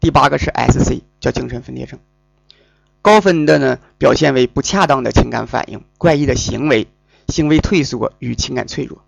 [0.01, 2.01] 第八个是 S C，叫精神分裂症。
[3.03, 6.89] 高分的呢表现为不恰当的情感反应、怪异的行为、
[7.29, 9.05] 行为退缩与情感脆弱。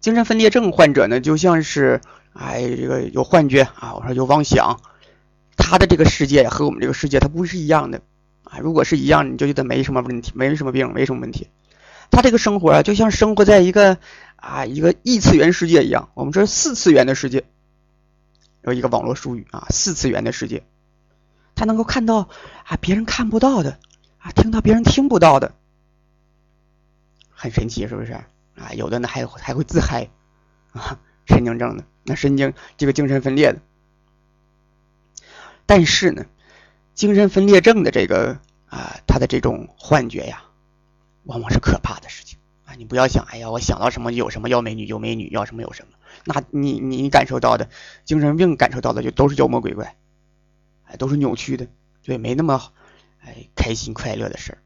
[0.00, 2.02] 精神分裂症患者呢，就像是
[2.34, 4.78] 哎这个有幻觉啊，我说有妄想，
[5.56, 8.02] 他的这个世界和我们这个世界它不是一样的
[8.44, 8.58] 啊。
[8.58, 11.48] 如果是一样，你就觉得没什么问题，没什么病，没什么问题。
[12.10, 13.98] 他这个生活啊，就像生活在一个
[14.36, 16.08] 啊一个异次元世界一样。
[16.14, 17.44] 我们说四次元的世界，
[18.62, 20.64] 有一个网络术语啊，四次元的世界，
[21.54, 22.28] 他能够看到
[22.64, 23.78] 啊别人看不到的
[24.18, 25.54] 啊，听到别人听不到的，
[27.30, 28.26] 很神奇，是不是啊？
[28.74, 30.08] 有的呢还还会自嗨
[30.72, 33.60] 啊，神经症的，那神经这个精神分裂的。
[35.66, 36.24] 但是呢，
[36.94, 40.42] 精神分裂症的这个啊，他的这种幻觉呀。
[41.28, 42.72] 往往是可怕的事情啊！
[42.78, 45.92] 你不要想，哎呀，我想到什么有什么，要美女有美女，要什么有什么。
[46.24, 47.68] 那你你感受到的
[48.06, 49.96] 精神病感受到的就都是妖魔鬼怪，
[50.86, 51.68] 哎，都是扭曲的，
[52.02, 52.72] 对，没那么
[53.20, 54.58] 哎开心快乐的事儿。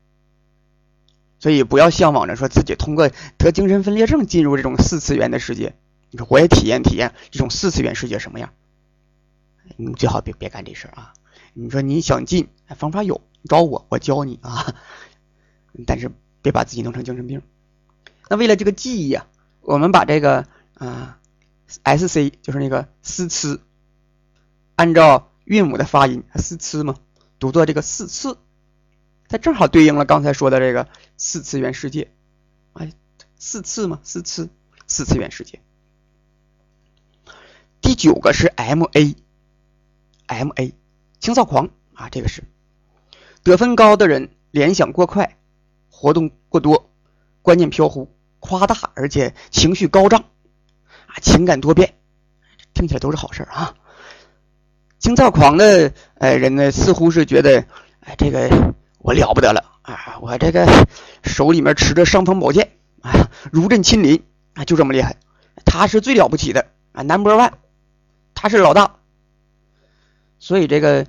[1.40, 5.74] 所以不要向往着说自己通过得精神分裂症进入这种四次元的世界。
[6.10, 8.52] 你说我也体验体验这种四次元世界什么样？
[9.76, 11.14] 你最好别别干这事儿啊！
[11.54, 14.76] 你说你想进，方法有，找我，我教你啊。
[15.86, 16.12] 但是。
[16.42, 17.40] 别把自己弄成精神病。
[18.28, 19.26] 那为了这个记忆啊，
[19.60, 21.18] 我们把这个啊
[21.82, 23.60] ，S C 就是那个四次，
[24.74, 26.96] 按照韵母的发音，四次嘛，
[27.38, 28.38] 读作这个四次，
[29.28, 32.10] 它正好对应了刚才说的这个四次元世界。
[32.72, 32.92] 哎，
[33.36, 34.48] 四次嘛，四次，
[34.86, 35.60] 四次元世界。
[37.80, 40.74] 第九个是 M A，M A，
[41.20, 42.44] 轻躁狂啊，这个是
[43.42, 45.36] 得分高的人联想过快。
[46.02, 46.90] 活动过多，
[47.42, 50.24] 观念飘忽，夸大，而且情绪高涨，
[51.06, 51.94] 啊，情感多变，
[52.74, 53.72] 听起来都是好事啊。
[54.98, 57.64] 精躁狂的呃人呢，似乎是觉得，
[58.00, 58.50] 哎，这个
[58.98, 60.66] 我了不得了啊，我这个
[61.22, 65.14] 手里面持着尚方宝剑啊，如朕亲临啊，就这么厉害，
[65.64, 67.52] 他是最了不起的啊，Number One，
[68.34, 68.96] 他是老大。
[70.40, 71.06] 所以这个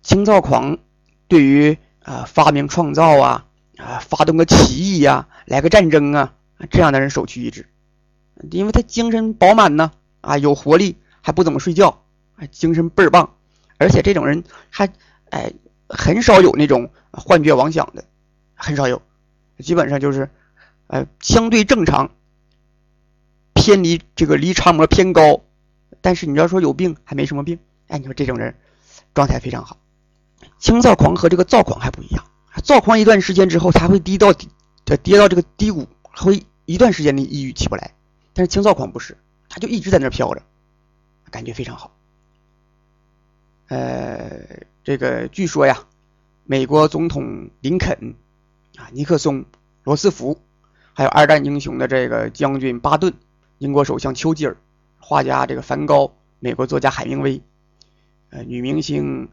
[0.00, 0.78] 精躁狂
[1.26, 3.46] 对于啊发明创造啊。
[3.78, 6.34] 啊，发动个起义呀，来个战争啊，
[6.70, 7.66] 这样的人首屈一指，
[8.50, 12.02] 因为他精神饱满呢，啊，有活力，还不怎么睡觉，
[12.36, 13.36] 啊，精神倍儿棒，
[13.78, 14.92] 而且这种人还
[15.30, 15.52] 哎
[15.88, 18.04] 很少有那种幻觉妄想的，
[18.56, 19.00] 很少有，
[19.60, 20.28] 基本上就是
[20.88, 22.10] 呃相对正常，
[23.54, 25.42] 偏离这个离常模偏高，
[26.00, 28.56] 但是你要说有病还没什么病，哎，你说这种人
[29.14, 29.78] 状态非常好，
[30.58, 32.24] 轻躁狂和这个躁狂还不一样。
[32.62, 34.48] 躁狂一段时间之后，他会低到低，
[35.02, 37.94] 跌到这个低谷，会一段时间的抑郁起不来。
[38.34, 39.16] 但是轻躁狂不是，
[39.48, 40.42] 他就一直在那飘着，
[41.30, 41.94] 感觉非常好。
[43.68, 45.84] 呃，这个据说呀，
[46.44, 48.14] 美国总统林肯
[48.76, 49.44] 啊，尼克松、
[49.84, 50.40] 罗斯福，
[50.94, 53.14] 还有二战英雄的这个将军巴顿，
[53.58, 54.56] 英国首相丘吉尔，
[54.98, 57.40] 画家这个梵高，美国作家海明威，
[58.30, 59.28] 呃，女明星，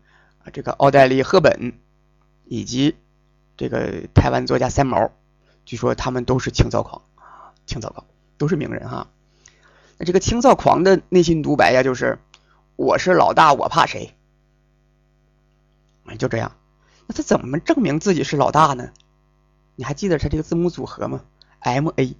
[0.53, 1.73] 这个奥黛丽·赫本，
[2.45, 2.95] 以及。
[3.57, 5.11] 这个台湾作家三毛，
[5.65, 8.05] 据说他们都是清躁狂啊，轻躁狂
[8.37, 9.07] 都是名人哈。
[9.97, 12.19] 那这个清躁狂的内心独白呀，就是
[12.75, 14.13] 我是老大，我怕谁？
[16.19, 16.51] 就这样。
[17.07, 18.91] 那他怎么证明自己是老大呢？
[19.75, 21.21] 你还记得他这个字母组合吗
[21.59, 22.15] ？M A。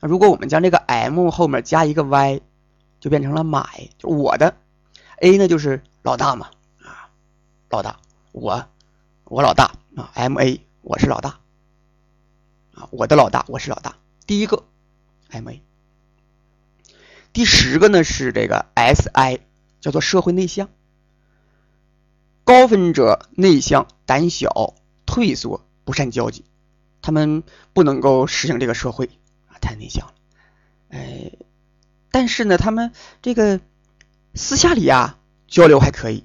[0.00, 2.40] 如果我们将这个 M 后面加一个 Y，
[3.00, 4.54] 就变成了买，就我的。
[5.20, 6.48] A 呢就是老大嘛
[6.82, 7.10] 啊，
[7.68, 7.98] 老大，
[8.32, 8.64] 我
[9.24, 9.72] 我老大。
[9.98, 11.40] 啊，M A，我是老大，
[12.72, 13.96] 啊，我的老大，我是老大，
[14.28, 14.62] 第一个
[15.28, 15.60] ，M A，
[17.32, 19.40] 第十个呢是这个 S I，
[19.80, 20.68] 叫做社会内向，
[22.44, 26.44] 高分者内向、胆小、退缩、不善交际，
[27.02, 29.10] 他们不能够适应这个社会
[29.48, 30.14] 啊，太内向了，
[30.90, 31.32] 哎，
[32.12, 33.60] 但是呢，他们这个
[34.34, 36.22] 私下里啊交流还可以。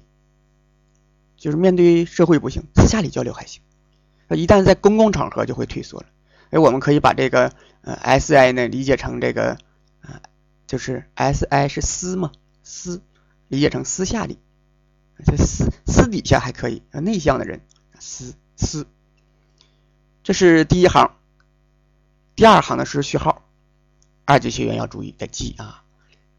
[1.44, 3.60] 就是面对社会不行，私下里交流还行，
[4.30, 6.06] 一旦在公共场合就会退缩了。
[6.48, 7.52] 哎，我们可以把这个
[7.82, 9.58] 呃 S I 呢理解成这个
[10.00, 10.22] 啊，
[10.66, 13.02] 就是 S I 是私嘛，私
[13.48, 14.38] 理解成私下里，
[15.26, 17.60] 这私私底下还可以，内向的人
[18.00, 18.86] 私私，
[20.22, 21.10] 这是第一行，
[22.36, 23.42] 第二行呢是序号，
[24.24, 25.82] 二级学员要注意得记啊。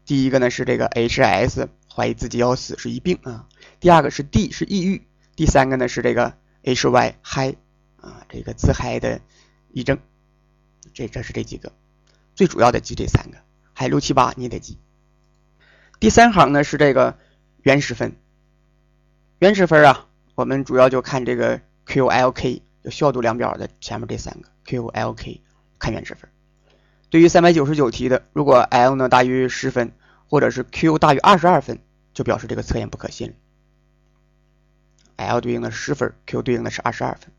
[0.04, 3.48] 第一个呢是这个 H S，怀疑自己要死是一病啊。
[3.80, 7.54] 第二个是 D 是抑郁，第三个呢是这个 H Y 嗨
[8.02, 9.22] 啊，这个自嗨的
[9.72, 9.98] 癔症，
[10.92, 11.72] 这这是这几个
[12.34, 13.38] 最主要的记这三个，
[13.72, 14.78] 还有六七八你也得记。
[15.98, 17.16] 第三行呢是这个
[17.62, 18.14] 原始分，
[19.38, 25.40] 原始分啊，我们主要就看这个 Q L K 就效度量表的前面这三个 Q L K
[25.78, 26.28] 看原始分。
[27.08, 29.92] 对于三百九十九题的，如果 L 呢大于十分，
[30.28, 31.78] 或者是 Q 大于二十二分，
[32.16, 33.34] 就表示这个测验不可信。
[35.16, 37.30] L 对应的是十分，Q 对应的是二十二分。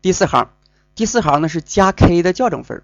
[0.00, 0.48] 第四行，
[0.94, 2.82] 第四行呢是加 K 的校正分，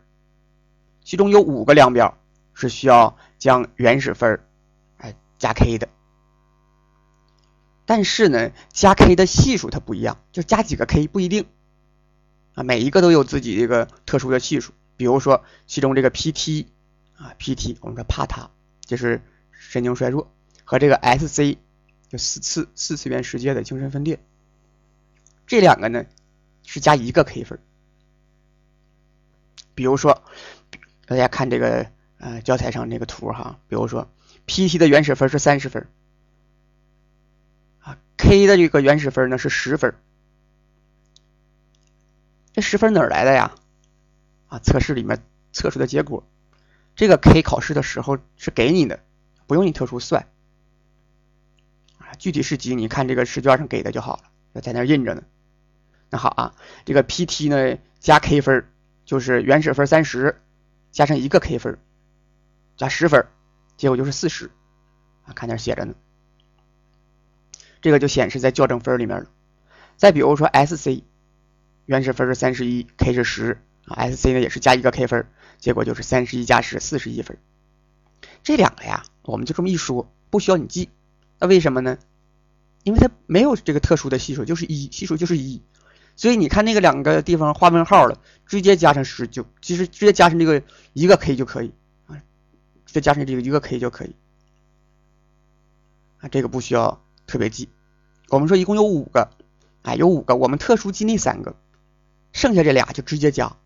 [1.05, 2.19] 其中有五个量表
[2.53, 4.45] 是需要将原始分
[4.99, 5.89] 哎加 K 的。
[7.87, 11.47] 但是呢，加 K 的系数它不一样，就加几个 K 不一定
[12.53, 14.75] 啊，每一个都有自己这个特殊的系数。
[14.99, 16.67] 比如说，其中这个 PT
[17.17, 18.51] 啊，PT 我们说怕它，
[18.85, 20.31] 就是神经衰弱，
[20.73, 21.59] 和这个 SC
[22.09, 24.19] 就四次四次元世界的精神分裂，
[25.47, 26.07] 这两个呢
[26.65, 27.59] 是加一个 K 分。
[29.75, 30.25] 比如说，
[31.05, 34.11] 大家看这个呃教材上这个图哈，比如说
[34.47, 35.87] PT 的原始分是三十分。
[37.81, 39.95] 啊 K 的这个原始分呢是十分，
[42.55, 43.55] 这十分哪儿来的呀？
[44.49, 46.27] 啊，测试里面测出的结果，
[46.97, 49.01] 这个 K 考试的时候是给你的，
[49.47, 50.27] 不用你特殊算。
[52.23, 54.23] 具体是几，你看这个试卷上给的就好
[54.55, 55.25] 了，在那印着呢。
[56.09, 56.55] 那好啊，
[56.85, 58.69] 这个 PT 呢加 K 分
[59.05, 60.41] 就是原始分三十，
[60.93, 61.81] 加上一个 K 分，
[62.77, 63.27] 加十分，
[63.77, 64.53] 结果就是四十。
[65.25, 65.95] 啊，看那写着呢。
[67.81, 69.29] 这个就显示在校正分里面了。
[69.97, 71.03] 再比如说 SC，
[71.87, 75.27] 原始分是三十一，K 是十啊，SC 呢也是加一个 K 分，
[75.59, 77.37] 结果就是三十一加十，四十一分。
[78.45, 80.89] 这两个呀，我们就这么一说，不需要你记。
[81.41, 81.99] 那为什么呢？
[82.83, 85.63] 因为它没有这个特殊的系数，就是一系数就是一，
[86.17, 91.73] 所以你看那个两个地方画问号了，直接加上十就，其实直接加上这个一个 K 就可以
[92.07, 92.23] 啊，
[92.87, 94.15] 再加上这个一个 K 就可以
[96.19, 97.03] 啊，这个不需要。
[97.25, 97.69] 特别记，
[98.29, 99.31] 我们说一共有五个，
[99.83, 101.55] 哎，有五个，我们特殊记那三个，
[102.33, 103.57] 剩下这俩就直接加。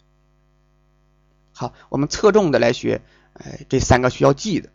[1.52, 3.02] 好，我们侧重的来学，
[3.32, 4.68] 哎，这三个需要记的，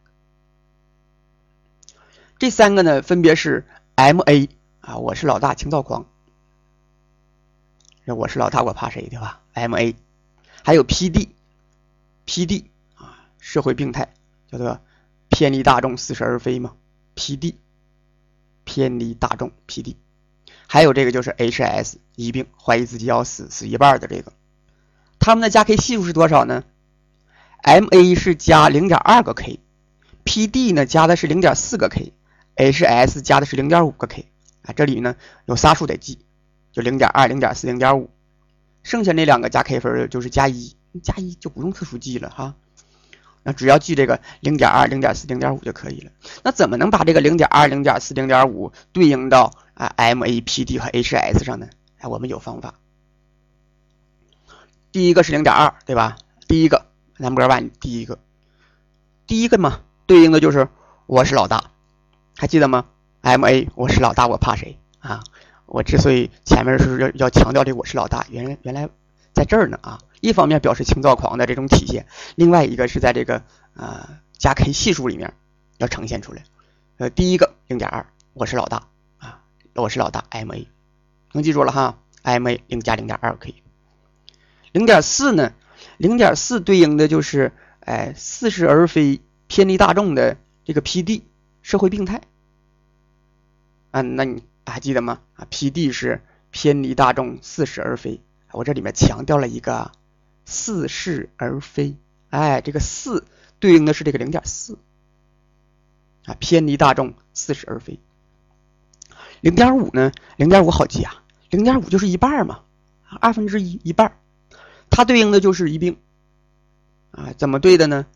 [2.38, 4.50] 这三个呢，分别是 M A
[4.82, 6.06] 啊，我是老大，情躁狂，
[8.06, 9.96] 我是老大，我怕谁，对吧？M A，
[10.64, 14.14] 还有 P D，P D 啊，社会病态，
[14.52, 14.80] 叫做
[15.30, 16.74] 偏离大众，似是而非嘛
[17.16, 17.58] ，P D。
[18.64, 19.96] 偏离大众 PD，
[20.68, 24.32] 还有这个就是 HS 疑病，怀疑自己要死，死一半的这个，
[25.20, 26.64] 他们的加 K 系数是多少呢
[27.64, 32.14] ？MA 是加零点二个 K，PD 呢加的是零点四个 K
[32.56, 34.28] H S 加的是零点五个 K
[34.64, 36.20] 啊，这里呢有仨数得记，
[36.72, 38.10] 就零点二、零点四、零点五，
[38.84, 42.56] 剩下那两个加 K 分就是加一，加一就不用特殊记了哈。
[43.44, 46.12] 那只要记这个零点二、零点四、零点五就可以了。
[46.44, 51.68] 那怎么能把这个零点二、零点四、零点五对应到啊 MAPD 和 HS 上呢？
[51.98, 52.76] 哎，我们有方法。
[54.92, 56.18] 第一个是零点二，对吧？
[56.48, 56.86] 第一个
[57.18, 58.20] number one，第一个，
[59.26, 60.68] 第一个嘛，对应的就是
[61.08, 61.72] 我是老大，
[62.38, 62.86] 还记得吗
[63.22, 65.24] ？MA 我是老大，我怕谁啊？
[65.66, 68.90] 我之所以前面是要要强调这我是老大，原来原来
[69.34, 70.00] 在这儿呢啊。
[70.22, 73.42] 一方面表示情躁狂的这种体现，另外一个是在这个
[73.76, 75.34] 呃加 K 系数里面
[75.78, 76.44] 要呈现出来。
[76.98, 79.42] 呃，第一个零点二，我是老大啊，
[79.74, 80.68] 我是老大，MA，
[81.32, 83.56] 能记住了哈，MA 零加零点二 K。
[84.72, 85.54] 零点四呢，
[85.98, 91.24] 零点四对应的就是哎似是而非、偏离大众的这个 PD
[91.62, 92.22] 社会病态。
[93.92, 95.22] 啊，那你还记得吗？
[95.36, 98.22] 啊，PD 是偏离大众、似是而非。
[98.52, 99.92] 我这里面强调了一个。
[100.44, 101.96] 似是而非，
[102.30, 103.26] 哎，这个似
[103.60, 104.80] 对应的是这个零点四
[106.26, 108.00] 啊，偏离大众，似是而非。
[109.40, 110.12] 零点五呢？
[110.38, 112.62] 零点五好记啊，零点五就是一半嘛，
[113.22, 114.18] 二分之一，一半，
[114.90, 115.98] 它对应的就是一病
[117.12, 117.34] 啊。
[117.38, 118.08] 怎么对的呢？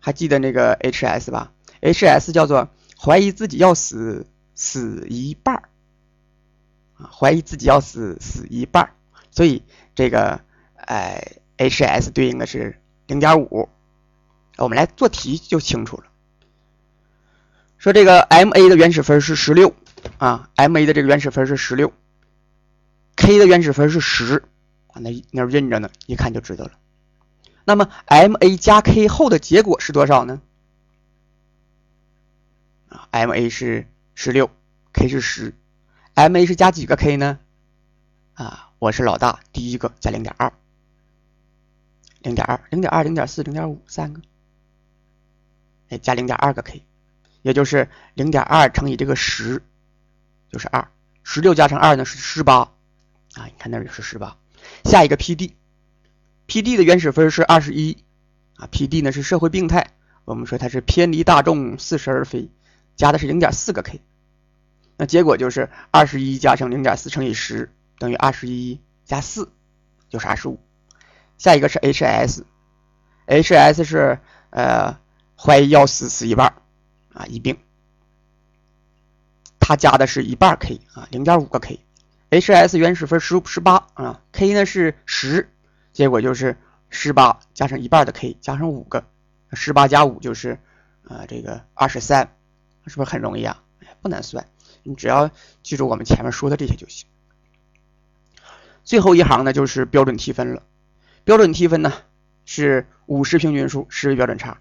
[0.00, 1.52] 还记得那个 HS 吧
[1.82, 5.68] ？HS 叫做怀疑自己要死，死一半
[6.94, 8.94] 啊，怀疑自己要死，死一半
[9.30, 9.62] 所以
[9.94, 10.40] 这个。
[10.84, 13.68] 哎，HS 对应的是零点五，
[14.58, 16.06] 我们来做题就清楚了。
[17.78, 19.72] 说这个 MA 的原始分是十六
[20.18, 21.92] 啊，MA 的这个原始分是十六
[23.14, 24.42] ，K 的原始分是十
[24.88, 26.72] 啊，那那印着呢，一看就知道了。
[27.64, 30.42] 那么 MA 加 K 后的结果是多少呢？
[33.12, 34.50] ，MA 是十六
[34.92, 35.54] ，K 是十
[36.14, 37.38] ，MA 是加几个 K 呢？
[38.34, 40.52] 啊，我是老大，第一个加零点二。
[42.20, 44.20] 零点二、零点二、零点四、零点五，三个，
[45.88, 46.84] 哎，加零点二个 k，
[47.42, 49.60] 也就是零点二乘以这个十，
[50.48, 50.88] 就是二。
[51.24, 52.58] 十六加上二呢是十八，
[53.34, 54.36] 啊，你看那里是十八。
[54.84, 55.52] 下一个 PD，PD
[56.46, 57.98] PD 的原始分是二十一
[58.54, 59.90] 啊，PD 呢是社会病态，
[60.24, 62.48] 我们说它是偏离大众，似是而非，
[62.96, 64.00] 加的是零点四个 K，
[64.96, 69.52] 那结果就是二十一加上零点四乘以十等于二十一加四
[70.08, 70.60] 就是二十五。
[71.38, 74.20] 下一个是 HS，HS 是
[74.50, 74.98] 呃
[75.36, 76.54] 怀疑要死死一半
[77.12, 77.58] 啊一病，
[79.58, 85.48] 它加的是一半 K 啊零点五个 K，HS 原始分十十八啊，K 呢是十。
[85.92, 86.56] 结果就是
[86.88, 89.04] 十八加上一半的 k 加上五个，
[89.52, 90.58] 十八加五就是
[91.06, 92.34] 啊这个二十三，
[92.86, 93.62] 是不是很容易啊？
[94.00, 94.48] 不难算，
[94.82, 95.30] 你只要
[95.62, 97.06] 记住我们前面说的这些就行。
[98.84, 100.62] 最后一行呢就是标准 T 分了，
[101.24, 101.92] 标准 T 分呢
[102.44, 104.58] 是五十平均数十为标准差。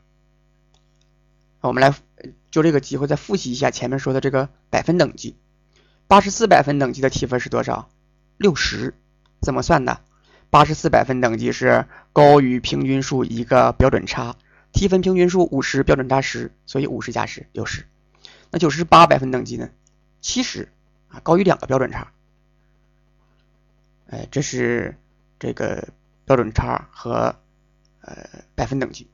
[1.61, 1.93] 我们来
[2.51, 5.35] 就这个机会再复习一下前面说的这个百分等级，
[6.07, 7.89] 八十四百分等级的 T 分是多少？
[8.37, 8.93] 六十，
[9.41, 10.01] 怎么算的？
[10.49, 14.35] 八十四百分等级是高于平均数一个标准差
[14.71, 17.85] ，T 分平均数五十，标准差十，所以五十加十六十。
[18.51, 19.69] 那九十八百分等级呢？
[20.19, 20.71] 七十
[21.07, 22.11] 啊，高于两个标准差。
[24.07, 24.97] 哎，这是
[25.39, 25.87] 这个
[26.25, 27.35] 标准差和
[28.01, 29.09] 呃百分等级。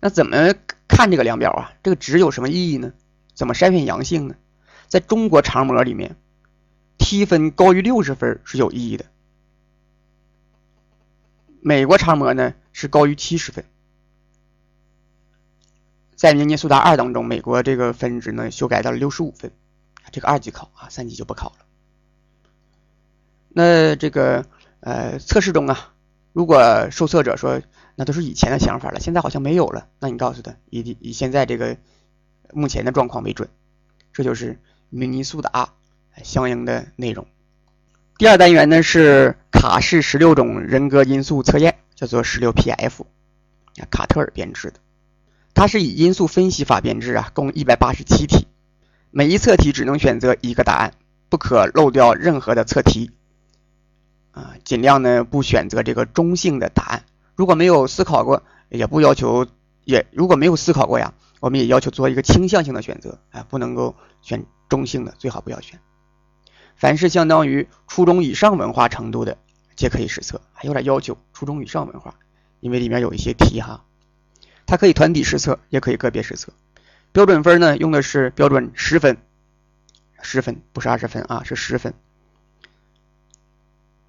[0.00, 0.54] 那怎么
[0.86, 1.72] 看这个量表啊？
[1.82, 2.92] 这个值有什么意义呢？
[3.34, 4.36] 怎么筛选阳性呢？
[4.86, 6.16] 在中国常模里面
[6.98, 9.06] ，T 分高于六十分是有意义的。
[11.60, 13.64] 美国常模呢是高于七十分，
[16.16, 19.50] 在明尼苏达二当中，美国这个分值呢修改到了六十五分，
[20.12, 21.64] 这个二级考啊，三级就不考了。
[23.48, 24.46] 那这个
[24.80, 25.92] 呃测试中啊，
[26.32, 27.60] 如果受测者说
[27.96, 31.76] 那都是以前的想法了，现在好像没有了，那你告诉他以以现在这个
[32.52, 33.48] 目前的状况为准，
[34.12, 34.58] 这就是
[34.90, 35.72] 明尼苏达
[36.22, 37.26] 相应的内容。
[38.18, 43.04] 第二单元呢是卡氏十六种人格因素测验，叫做十六 PF，
[43.90, 44.78] 卡特尔编制的。
[45.54, 48.46] 它是以因素分析法编制啊，共一百八十七题，
[49.10, 50.94] 每一测题只能选择一个答案，
[51.28, 53.12] 不可漏掉任何的测题。
[54.32, 57.04] 啊，尽量呢不选择这个中性的答案。
[57.36, 59.46] 如果没有思考过，也不要求
[59.84, 65.78] 也如果没有思考过呀，我们也要求做一个倾向性的选择啊，不能够选中性的，最好不要选。
[66.74, 69.38] 凡是相当于初中以上文化程度的，
[69.76, 72.16] 皆可以实测，还有点要求，初中以上文化，
[72.58, 73.84] 因为里面有一些题哈，
[74.66, 76.52] 它可以团体实测，也可以个别实测。
[77.12, 79.16] 标准分呢，用的是标准十分，
[80.22, 81.94] 十分不是二十分啊，是十分。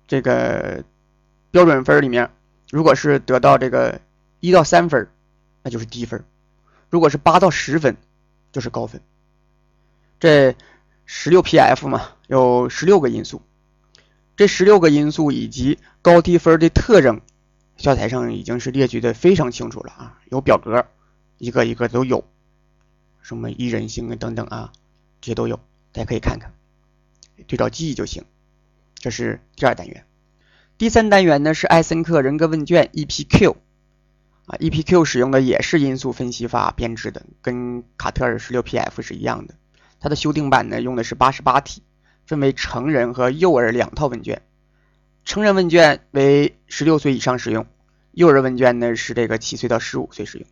[0.07, 0.83] 这个
[1.51, 2.31] 标准分里面，
[2.71, 4.01] 如果是得到这个
[4.39, 5.07] 一到三分，
[5.63, 6.19] 那就是低分；
[6.89, 7.97] 如果是八到十分，
[8.51, 9.01] 就是高分。
[10.19, 10.55] 这。
[11.07, 13.43] 十六 PF 嘛，有十六个因素，
[14.35, 17.21] 这十六个因素以及高低分的特征，
[17.77, 20.87] 教材上已经是列举的非常清楚了啊，有表格，
[21.37, 22.25] 一个一个都有，
[23.21, 24.71] 什么一人性啊等等啊，
[25.21, 25.57] 这些都有，
[25.91, 26.53] 大家可以看看，
[27.47, 28.23] 对照记忆就行。
[28.95, 30.05] 这是第二单元，
[30.77, 33.55] 第三单元呢是艾森克人格问卷 EPQ
[34.45, 39.55] 啊，EPQ 使用的也是因素分析法编制的，跟卡特尔十六 PF 是一样的。
[39.99, 41.83] 它的修订版呢，用的是八十八题，
[42.25, 44.41] 分为成人和幼儿两套问卷。
[45.25, 47.65] 成人问卷为十六岁以上使用，
[48.11, 50.47] 幼儿问卷呢是这个七岁到十五岁使用。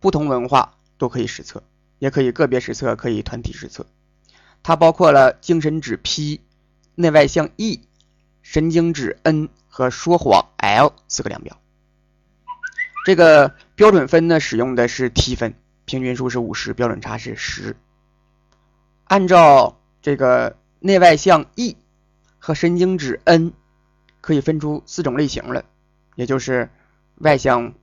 [0.00, 1.62] 不同文化都可以实测，
[1.98, 3.86] 也可以个别实测，可以团体实测。
[4.62, 6.40] 它包括了精神指 P、
[6.94, 7.82] 内外向 E、
[8.40, 11.60] 神经质 N 和说谎 L 四个量表。
[13.04, 15.54] 这个标准分呢，使用的是 T 分，
[15.84, 17.76] 平均数是五十，标准差是十。
[19.04, 21.76] 按照这个内外向 E
[22.38, 23.52] 和神经质 N
[24.26, 25.64] 可以分出四种类型了，
[26.16, 26.68] 也就是
[27.14, 27.74] 外向，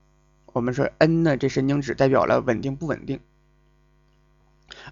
[0.47, 3.21] 我们说 N 呢，这神经质代表了稳定不稳定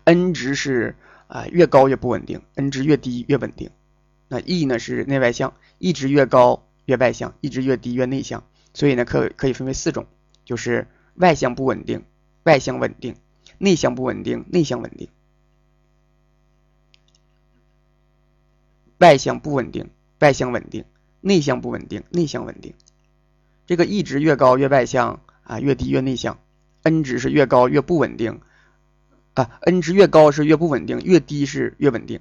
[0.06, 0.95] ，N 值是
[1.28, 3.70] 啊越高越不稳定，N 值越低越稳定。
[4.30, 8.45] 那 E 呢是内外向，E 值越高越外向，E 值越低越内向。
[8.74, 10.08] 所以呢可可以分为四种，
[10.45, 12.06] 就是外向不稳定、
[12.43, 13.18] 外向稳定、
[13.58, 15.10] 内向不稳定、内向稳定。
[18.99, 19.89] 外向不稳定，
[20.20, 20.84] 外向稳定；
[21.22, 22.74] 内向不稳定，内向稳定。
[23.68, 26.40] 这个 E 值越高越外向啊，越低越内向。
[26.84, 28.42] N 值是越高越不稳定
[29.36, 32.20] 啊，N 值越高是越不稳定，越低是越稳定。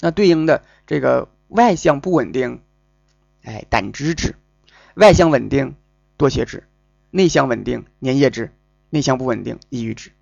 [0.00, 2.60] 那对应的这个外向不稳定，
[3.42, 4.34] 哎，胆汁质；
[4.94, 5.76] 外向稳定，
[6.18, 6.64] 多血脂；
[7.10, 8.50] 内向稳定，粘液质；
[8.90, 10.12] 内向不稳定，抑郁质。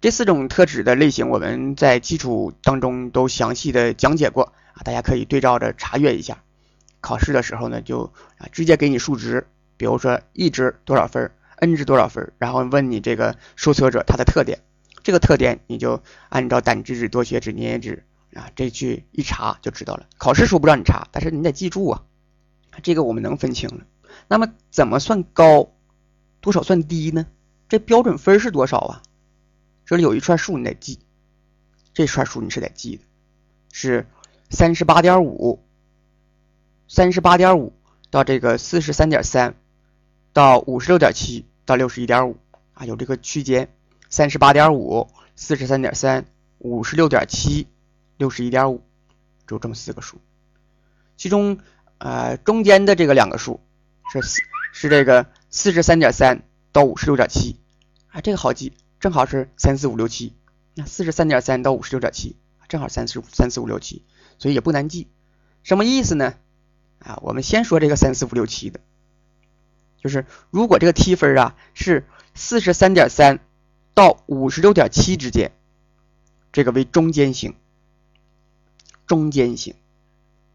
[0.00, 4.54] 这四种特质的类型，我们在基础当中都详细的讲解过。
[4.72, 6.42] 啊，大家可以对照着查阅一下，
[7.06, 9.46] 考试的时候呢，就啊直接给你数值，
[9.76, 14.58] 比如说一值多少分，N 值多少分，然后问你这个受测者他的特点，
[15.04, 18.04] 这个特点你就按照胆汁值、多血脂、粘液值
[18.34, 20.08] 啊这去一查就知道了。
[20.18, 22.02] 考试时候不让你查，但是你得记住啊，
[22.82, 23.86] 这个我们能分清了。
[24.26, 25.70] 那么怎么算高？
[26.40, 27.24] 多少算低呢？
[27.68, 29.02] 这标准分是多少啊？
[29.84, 30.98] 这里有一串数你得记，
[31.94, 33.02] 这串数你是得记的，
[33.70, 34.08] 是
[34.50, 35.62] 三十八点五。
[36.88, 37.72] 三十八点五
[38.10, 39.54] 到这个四十三点三，
[40.32, 42.36] 到五十六点七到六十一点五
[42.74, 43.68] 啊，有这个区间。
[44.08, 46.26] 三十八点五、四十三点三、
[46.58, 47.66] 五十六点七、
[48.16, 48.82] 六十一点五，
[49.48, 50.20] 就这么四个数。
[51.16, 51.58] 其中
[51.98, 53.60] 呃中间的这个两个数
[54.12, 54.40] 是四
[54.72, 57.58] 是这个四十三点三到五十六点七
[58.08, 60.34] 啊，这个好记，正好是三四五六七。
[60.74, 62.36] 那四十三点三到五十六点七，
[62.68, 64.04] 正好三四三四五六七，
[64.38, 65.08] 所以也不难记。
[65.64, 66.34] 什么意思呢？
[67.06, 68.80] 啊，我们先说这个三四五六七的，
[70.02, 72.04] 就是如果这个 T 分啊是
[72.34, 73.38] 四十三点三
[73.94, 75.52] 到五十六点七之间，
[76.52, 77.54] 这个为中间型。
[79.06, 79.76] 中间型，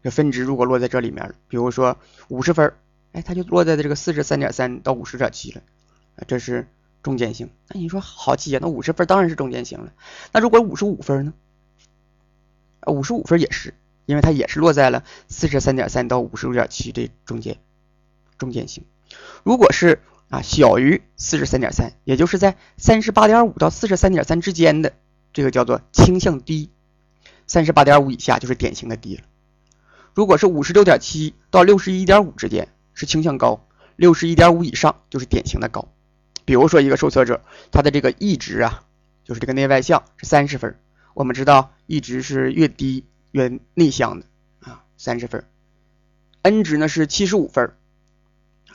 [0.02, 1.96] 这分值如果落在这里面比如说
[2.28, 2.74] 五十分，
[3.12, 5.62] 哎，它就落在这个四十三点三到五十点七了，
[6.26, 6.68] 这是
[7.02, 7.48] 中间型。
[7.68, 8.58] 那你说好记啊？
[8.60, 9.90] 那五十分当然是中间型了。
[10.32, 11.32] 那如果五十五分呢？
[12.80, 13.72] 啊，五十五分也是。
[14.06, 17.58] 因为它也是落在了四十三点三到五十六点七这中间，
[18.38, 18.84] 中间型。
[19.44, 24.94] 如果是啊小于四十三点三，也就是在三十八点五到四十三点三之间的，
[25.32, 26.70] 这个叫做倾向低。
[27.46, 29.22] 三十八点五以下就是典型的低了。
[30.14, 35.88] 如果是五十六点七到六十一点五之间是倾向高，六十一点五以上就是典型的高。
[36.44, 38.84] 比如说一个受测者，他的这个 E 值啊，
[39.24, 40.78] 就是这个内外向是三十分，
[41.14, 43.04] 我们知道 E 值是越低。
[43.32, 44.26] 越内向的
[44.60, 45.44] 啊，三十分
[46.42, 47.74] ，N 值呢是七十五分，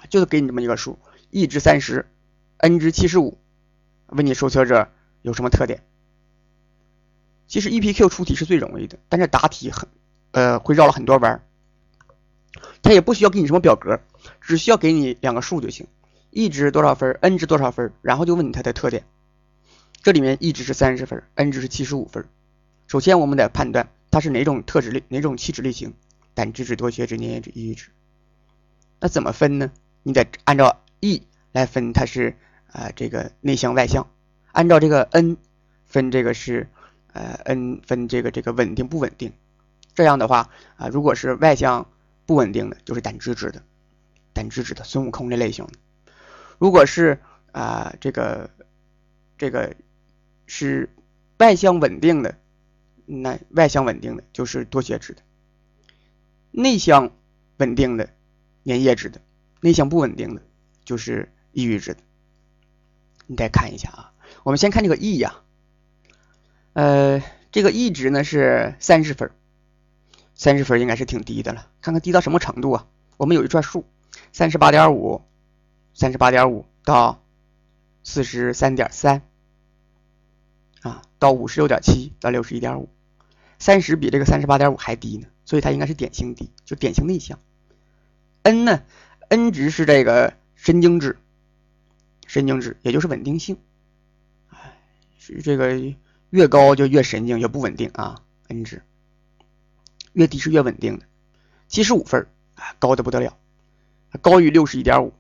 [0.10, 1.00] 就是给你这么一个数
[1.30, 2.06] ，E 值三十
[2.58, 3.38] ，N 值七十五，
[4.08, 4.90] 问你受测者
[5.22, 5.84] 有什么特点？
[7.48, 9.88] 其实 EPQ 出题是最容易的，但是答题很
[10.32, 11.42] 呃会绕了很多弯儿，
[12.82, 14.02] 它也不需要给你什么表格，
[14.42, 15.88] 只需要给你两个数就行
[16.32, 19.06] ，E 值多少分，N 值多少分，然后就问你它的特点。
[20.02, 22.26] 这里面 E 值是三十分，N 值是七十五分，
[22.88, 23.90] 首先我们得判断。
[24.10, 25.04] 它是哪种特质类？
[25.10, 25.94] 哪种气质类型？
[26.34, 27.90] 胆汁质、多血脂、粘液质、抑郁质。
[29.00, 29.72] 那怎么分呢？
[30.04, 32.36] 你得按照 E 来分，它是
[32.72, 34.04] 啊这个内向外向；
[34.52, 35.38] 按照这个 N
[35.86, 36.70] 分，这个是
[37.14, 39.34] 呃 N 分这个这个稳定不稳定。
[39.96, 41.90] 这样的话啊，如果是外向
[42.26, 43.64] 不稳定的，就是胆汁质的，
[44.34, 45.74] 胆汁质的孙悟空这类型的；
[46.60, 47.20] 如果是
[47.52, 48.52] 啊这个
[49.38, 49.76] 这个
[50.46, 50.90] 是
[51.40, 52.38] 外向稳定的。
[53.10, 55.22] 那外向稳定的就是多血脂的，
[56.52, 57.12] 内向
[57.56, 58.10] 稳定的
[58.66, 59.22] 粘液质的，
[59.62, 60.42] 内向不稳定的
[60.84, 62.02] 就是抑郁质的。
[63.26, 65.36] 你再看一下啊，我们先看这个 E 呀，
[66.74, 69.32] 呃，这个 E 值呢是三十分，
[70.36, 72.88] 三十分应该是挺低的了，看看低到什么程度啊？
[73.16, 73.86] 我们有一串数，
[74.34, 75.22] 三十八点五，
[75.94, 77.24] 三十八点五到
[78.04, 79.22] 四十三点三
[80.82, 82.90] 啊，到五十六点七到六十一点五。
[83.60, 87.40] 三十比这个三十八点五还低呢，所以它应该是典型低，就典型内向。
[88.44, 88.84] N 呢
[89.30, 91.18] ？N 值是这个神经质，
[92.28, 93.58] 神经质也就是稳定性，
[94.50, 94.78] 哎，
[95.18, 95.96] 是这个
[96.30, 98.22] 越高就越神经，越不稳定啊。
[98.48, 98.84] N 值
[100.14, 101.06] 越低是越稳定的，
[101.68, 103.38] 七十五分啊，高的不得了，
[104.22, 105.14] 高于六十一点五，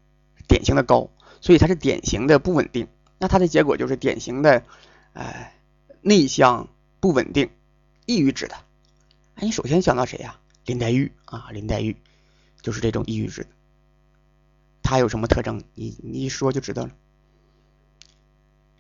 [0.48, 1.10] 典型的高，
[1.42, 2.88] 所以它是典型的不稳定。
[3.20, 4.64] 那它的结果就是典型的，
[5.14, 5.54] 哎，
[6.02, 6.70] 内向
[7.00, 7.50] 不稳定。
[8.08, 8.56] 抑郁质的，
[9.36, 10.40] 哎，你首先想到谁呀？
[10.66, 11.98] 林黛玉啊，林黛玉
[12.62, 13.50] 就是这种抑郁质的。
[14.82, 15.62] 她有什么特征？
[15.74, 16.92] 你你一说就知道了。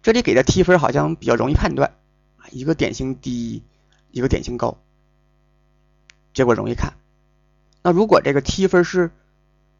[0.01, 1.93] 这里给的 T 分好像比较容易判断，
[2.51, 3.63] 一个典型低，
[4.11, 4.77] 一个典型高，
[6.33, 6.93] 结果容易看。
[7.83, 9.11] 那如果这个 T 分是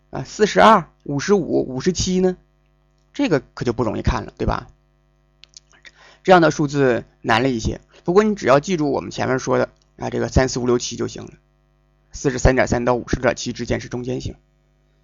[0.10, 2.36] 啊四十二、五十五、五十七呢？
[3.14, 4.68] 这个可就不容易看了，对吧？
[6.24, 7.80] 这样的数字难了一些。
[8.08, 11.32] 不过你只要记住我们前面说的啊，这个三四五六七就行了。
[12.14, 14.38] 四十三点三到五十点七之间是中间型，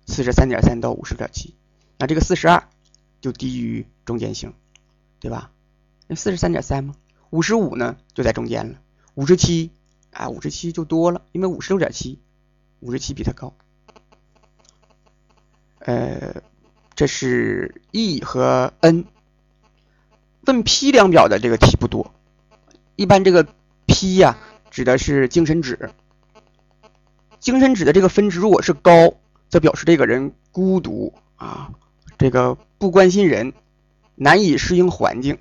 [0.05, 1.53] 四十三点三到五十点七，
[1.97, 2.69] 那这个四十二
[3.19, 4.53] 就低于中间型，
[5.19, 5.51] 对吧？
[6.07, 6.95] 那四十三点三吗？
[7.29, 8.79] 五十五呢就在中间了，
[9.15, 9.71] 五十七
[10.13, 12.21] 啊五十七就多了，因为五十六点七，
[12.79, 13.53] 五十七比它高。
[15.79, 16.41] 呃，
[16.95, 19.03] 这是 E 和 N。
[20.45, 22.13] 问 P 量表的这个题不多。
[22.95, 23.47] 一般这个
[23.85, 24.37] P 呀，
[24.69, 25.89] 指的是精神值。
[27.39, 29.13] 精神值的这个分值如果是高，
[29.49, 31.71] 则表示这个人孤独啊，
[32.17, 33.53] 这个不关心人，
[34.15, 35.35] 难以适应环境；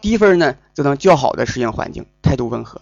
[0.00, 2.80] 低分呢，则能较好的适应环境，态度温和。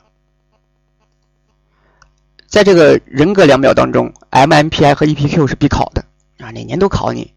[2.46, 6.04] 在这个人格量表当中，MMPI 和 EPQ 是必考的
[6.38, 7.32] 啊，哪年都考你。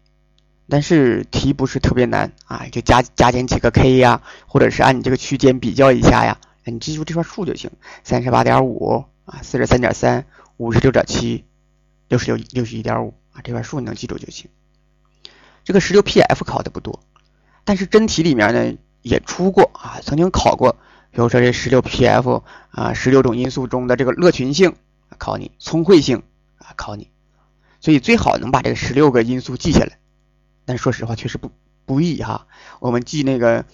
[0.70, 6.38] 但是题不是特别难啊，就加加减几个 K 呀，或者是按你这个区间比较一下呀，
[6.70, 7.70] 你记住这串数就行：
[8.04, 11.44] 三十八点五啊，四十三点三，五十六点七，
[12.08, 14.50] 六十六六十一点五啊，这块数你能记住就行。
[15.64, 17.00] 这个十六 PF 考的不多，
[17.64, 20.72] 但是真题里面呢也出过啊，曾经考过，
[21.10, 24.74] 比如说这十六 PF 啊，十六种因素中的这个乐群性
[25.18, 26.22] 考你，聪慧性
[26.58, 27.10] 啊考你，
[27.80, 29.98] 所以最好能把这个十六个因素记下来。
[30.64, 31.50] 但说实话，确实不
[31.84, 32.46] 不易哈。
[32.80, 33.64] 我们记那个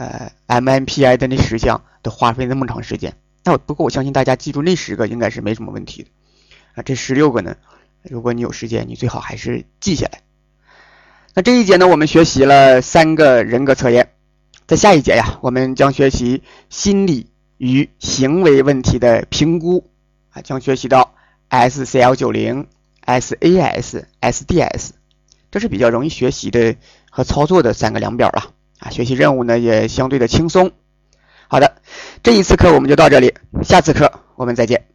[0.00, 3.14] 呃 MMPI 的那十项都花费那么长时间。
[3.44, 6.08] 那不过我相信大家记住那十个应该是没什么问题的
[6.74, 6.82] 啊。
[6.82, 7.56] 这十六个呢，
[8.02, 10.22] 如果你有时间，你最好还是记下来。
[11.34, 14.12] 那这一节呢，我们学习了三个人格测验。
[14.66, 19.90] 在下一节呀，我们将学习心理与行为问题的评估
[20.30, 21.14] 啊，将学习到
[21.50, 22.68] SCL 九零、
[23.04, 24.90] SAS、SDS。
[25.50, 26.76] 这是比较容易学习的
[27.10, 30.72] 和操作的三个量表了啊，学习任务呢也相对的轻松。
[31.48, 31.76] 好的，
[32.22, 34.86] 这一次课我们就到这里，下次课我们再见。